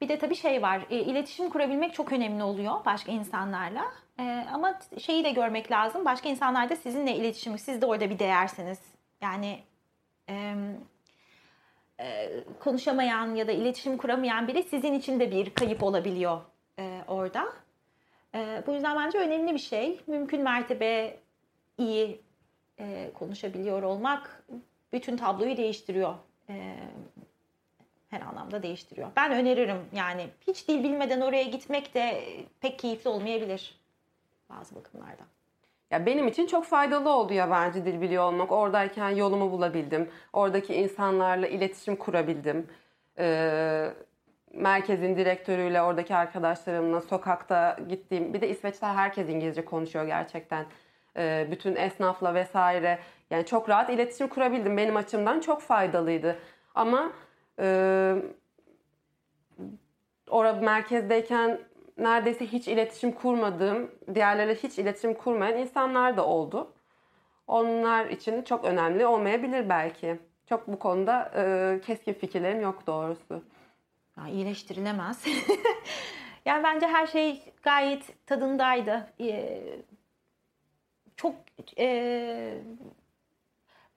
bir 0.00 0.08
de 0.08 0.18
tabii 0.18 0.34
şey 0.34 0.62
var 0.62 0.86
e, 0.90 0.98
iletişim 0.98 1.50
kurabilmek 1.50 1.94
çok 1.94 2.12
önemli 2.12 2.42
oluyor 2.42 2.84
başka 2.84 3.12
insanlarla 3.12 3.84
e, 4.18 4.46
ama 4.52 4.78
şeyi 4.98 5.24
de 5.24 5.30
görmek 5.30 5.70
lazım 5.70 6.04
başka 6.04 6.28
insanlar 6.28 6.70
da 6.70 6.76
sizinle 6.76 7.16
iletişim 7.16 7.58
siz 7.58 7.82
de 7.82 7.86
orada 7.86 8.10
bir 8.10 8.18
değersiniz 8.18 8.78
yani 9.20 9.62
e, 10.28 10.54
e, 12.00 12.30
konuşamayan 12.60 13.34
ya 13.34 13.48
da 13.48 13.52
iletişim 13.52 13.96
kuramayan 13.96 14.48
biri 14.48 14.62
sizin 14.62 14.94
için 14.94 15.20
de 15.20 15.30
bir 15.30 15.50
kayıp 15.50 15.82
olabiliyor 15.82 16.40
e, 16.78 17.00
orada. 17.08 17.52
E, 18.34 18.62
bu 18.66 18.72
yüzden 18.72 18.96
bence 18.96 19.18
önemli 19.18 19.54
bir 19.54 19.58
şey. 19.58 20.00
Mümkün 20.06 20.42
mertebe 20.42 21.16
iyi 21.78 22.20
e, 22.78 23.10
konuşabiliyor 23.14 23.82
olmak 23.82 24.44
bütün 24.92 25.16
tabloyu 25.16 25.56
değiştiriyor. 25.56 26.14
E, 26.48 26.74
her 28.08 28.20
anlamda 28.20 28.62
değiştiriyor. 28.62 29.08
Ben 29.16 29.32
öneririm 29.32 29.78
yani 29.92 30.26
hiç 30.46 30.68
dil 30.68 30.84
bilmeden 30.84 31.20
oraya 31.20 31.44
gitmek 31.44 31.94
de 31.94 32.24
pek 32.60 32.78
keyifli 32.78 33.10
olmayabilir 33.10 33.80
bazı 34.50 34.74
bakımlardan. 34.74 35.26
Ya 35.90 36.06
benim 36.06 36.28
için 36.28 36.46
çok 36.46 36.64
faydalı 36.64 37.10
oldu 37.10 37.32
yabancı 37.32 37.84
dil 37.84 38.00
biliyor 38.00 38.24
olmak. 38.24 38.52
Oradayken 38.52 39.10
yolumu 39.10 39.52
bulabildim. 39.52 40.10
Oradaki 40.32 40.74
insanlarla 40.74 41.46
iletişim 41.46 41.96
kurabildim. 41.96 42.66
Ee, 43.18 43.90
merkezin 44.58 45.16
direktörüyle, 45.16 45.82
oradaki 45.82 46.16
arkadaşlarımla 46.16 47.00
sokakta 47.00 47.76
gittiğim... 47.88 48.34
Bir 48.34 48.40
de 48.40 48.48
İsveç'te 48.48 48.86
herkes 48.86 49.28
İngilizce 49.28 49.64
konuşuyor 49.64 50.06
gerçekten. 50.06 50.66
Ee, 51.16 51.48
bütün 51.50 51.76
esnafla 51.76 52.34
vesaire. 52.34 52.98
Yani 53.30 53.46
çok 53.46 53.68
rahat 53.68 53.90
iletişim 53.90 54.28
kurabildim. 54.28 54.76
Benim 54.76 54.96
açımdan 54.96 55.40
çok 55.40 55.62
faydalıydı. 55.62 56.38
Ama 56.74 57.12
e, 57.60 58.14
orada 60.30 60.60
merkezdeyken 60.60 61.58
neredeyse 61.98 62.46
hiç 62.46 62.68
iletişim 62.68 63.12
kurmadığım, 63.12 63.90
diğerleriyle 64.14 64.54
hiç 64.54 64.78
iletişim 64.78 65.14
kurmayan 65.14 65.58
insanlar 65.58 66.16
da 66.16 66.26
oldu. 66.26 66.72
Onlar 67.46 68.06
için 68.06 68.42
çok 68.42 68.64
önemli 68.64 69.06
olmayabilir 69.06 69.68
belki. 69.68 70.18
Çok 70.48 70.68
bu 70.68 70.78
konuda 70.78 71.32
e, 71.36 71.80
keskin 71.86 72.12
fikirlerim 72.12 72.60
yok 72.60 72.86
doğrusu. 72.86 73.42
Ya, 74.18 74.28
iyileştirilemez. 74.28 75.24
yani 76.44 76.64
bence 76.64 76.86
her 76.86 77.06
şey 77.06 77.42
gayet 77.62 78.26
tadındaydı. 78.26 79.12
Ee, 79.20 79.62
çok 81.16 81.34
e, 81.78 82.58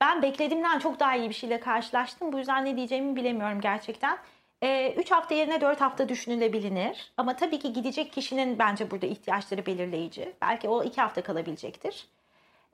ben 0.00 0.22
beklediğimden 0.22 0.78
çok 0.78 1.00
daha 1.00 1.16
iyi 1.16 1.28
bir 1.28 1.34
şeyle 1.34 1.60
karşılaştım. 1.60 2.32
Bu 2.32 2.38
yüzden 2.38 2.64
ne 2.64 2.76
diyeceğimi 2.76 3.16
bilemiyorum 3.16 3.60
gerçekten. 3.60 4.18
3 4.62 4.68
ee, 4.68 4.94
hafta 5.10 5.34
yerine 5.34 5.60
4 5.60 5.80
hafta 5.80 6.08
düşünülebilir. 6.08 7.12
Ama 7.16 7.36
tabii 7.36 7.58
ki 7.58 7.72
gidecek 7.72 8.12
kişinin 8.12 8.58
bence 8.58 8.90
burada 8.90 9.06
ihtiyaçları 9.06 9.66
belirleyici. 9.66 10.32
Belki 10.42 10.68
o 10.68 10.84
2 10.84 11.00
hafta 11.00 11.22
kalabilecektir. 11.22 12.08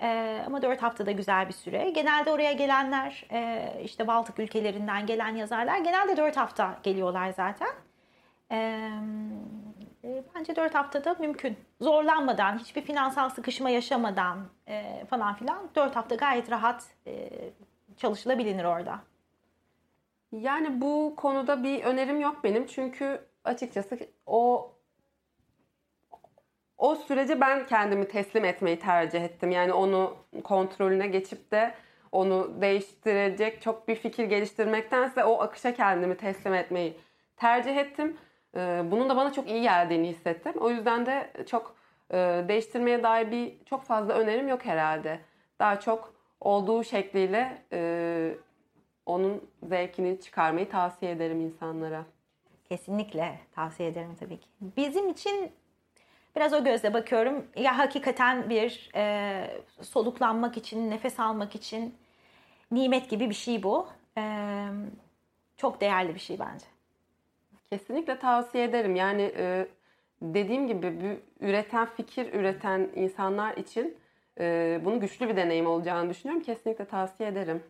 Ee, 0.02 0.42
ama 0.46 0.62
4 0.62 0.82
haftada 0.82 1.10
güzel 1.10 1.48
bir 1.48 1.52
süre. 1.52 1.90
Genelde 1.90 2.30
oraya 2.32 2.52
gelenler 2.52 3.26
e, 3.32 3.72
işte 3.84 4.06
Baltık 4.06 4.38
ülkelerinden 4.38 5.06
gelen 5.06 5.36
yazarlar 5.36 5.78
genelde 5.78 6.16
4 6.16 6.36
hafta 6.36 6.78
geliyorlar 6.82 7.30
zaten. 7.30 7.68
Ee, 8.52 8.90
e, 10.04 10.24
bence 10.34 10.56
4 10.56 10.74
haftada 10.74 11.16
mümkün. 11.18 11.56
Zorlanmadan, 11.80 12.58
hiçbir 12.58 12.82
finansal 12.82 13.30
sıkışma 13.30 13.70
yaşamadan 13.70 14.38
e, 14.68 15.04
falan 15.10 15.34
filan 15.34 15.70
4 15.74 15.96
hafta 15.96 16.14
gayet 16.14 16.50
rahat 16.50 16.84
e, 17.06 17.30
çalışılabilir 17.96 18.64
orada. 18.64 19.00
Yani 20.32 20.80
bu 20.80 21.14
konuda 21.16 21.62
bir 21.62 21.84
önerim 21.84 22.20
yok 22.20 22.44
benim 22.44 22.66
çünkü 22.66 23.20
açıkçası 23.44 23.98
o 24.26 24.72
o 26.78 26.94
sürece 26.94 27.40
ben 27.40 27.66
kendimi 27.66 28.08
teslim 28.08 28.44
etmeyi 28.44 28.78
tercih 28.78 29.24
ettim. 29.24 29.50
Yani 29.50 29.72
onu 29.72 30.16
kontrolüne 30.44 31.06
geçip 31.06 31.50
de 31.50 31.74
onu 32.12 32.60
değiştirecek 32.60 33.62
çok 33.62 33.88
bir 33.88 33.94
fikir 33.94 34.24
geliştirmektense 34.24 35.24
o 35.24 35.40
akışa 35.40 35.74
kendimi 35.74 36.16
teslim 36.16 36.54
etmeyi 36.54 36.96
tercih 37.36 37.76
ettim. 37.76 38.16
Ee, 38.56 38.82
bunun 38.84 39.08
da 39.08 39.16
bana 39.16 39.32
çok 39.32 39.50
iyi 39.50 39.62
geldiğini 39.62 40.08
hissettim. 40.08 40.52
O 40.60 40.70
yüzden 40.70 41.06
de 41.06 41.32
çok 41.46 41.76
e, 42.10 42.16
değiştirmeye 42.48 43.02
dair 43.02 43.30
bir 43.30 43.64
çok 43.64 43.82
fazla 43.82 44.14
önerim 44.14 44.48
yok 44.48 44.64
herhalde. 44.64 45.20
Daha 45.58 45.80
çok 45.80 46.14
olduğu 46.40 46.84
şekliyle 46.84 47.62
e, 47.72 48.34
onun 49.06 49.50
zevkini 49.62 50.20
çıkarmayı 50.20 50.70
tavsiye 50.70 51.12
ederim 51.12 51.40
insanlara. 51.40 52.04
Kesinlikle 52.68 53.38
tavsiye 53.54 53.88
ederim 53.88 54.16
tabii 54.20 54.40
ki. 54.40 54.48
Bizim 54.60 55.08
için 55.08 55.52
biraz 56.38 56.52
o 56.52 56.64
gözle 56.64 56.94
bakıyorum. 56.94 57.46
Ya 57.56 57.78
hakikaten 57.78 58.50
bir 58.50 58.90
e, 58.94 59.60
soluklanmak 59.80 60.56
için, 60.56 60.90
nefes 60.90 61.20
almak 61.20 61.54
için 61.54 61.94
nimet 62.70 63.10
gibi 63.10 63.30
bir 63.30 63.34
şey 63.34 63.62
bu. 63.62 63.88
E, 64.18 64.22
çok 65.56 65.80
değerli 65.80 66.14
bir 66.14 66.20
şey 66.20 66.38
bence. 66.38 66.66
Kesinlikle 67.70 68.18
tavsiye 68.18 68.64
ederim. 68.64 68.96
Yani 68.96 69.32
e, 69.36 69.66
dediğim 70.22 70.66
gibi 70.66 71.20
üreten 71.40 71.86
fikir 71.86 72.32
üreten 72.32 72.90
insanlar 72.94 73.56
için 73.56 73.96
e, 74.40 74.80
bunun 74.84 75.00
güçlü 75.00 75.28
bir 75.28 75.36
deneyim 75.36 75.66
olacağını 75.66 76.10
düşünüyorum. 76.10 76.42
Kesinlikle 76.42 76.84
tavsiye 76.84 77.28
ederim. 77.28 77.62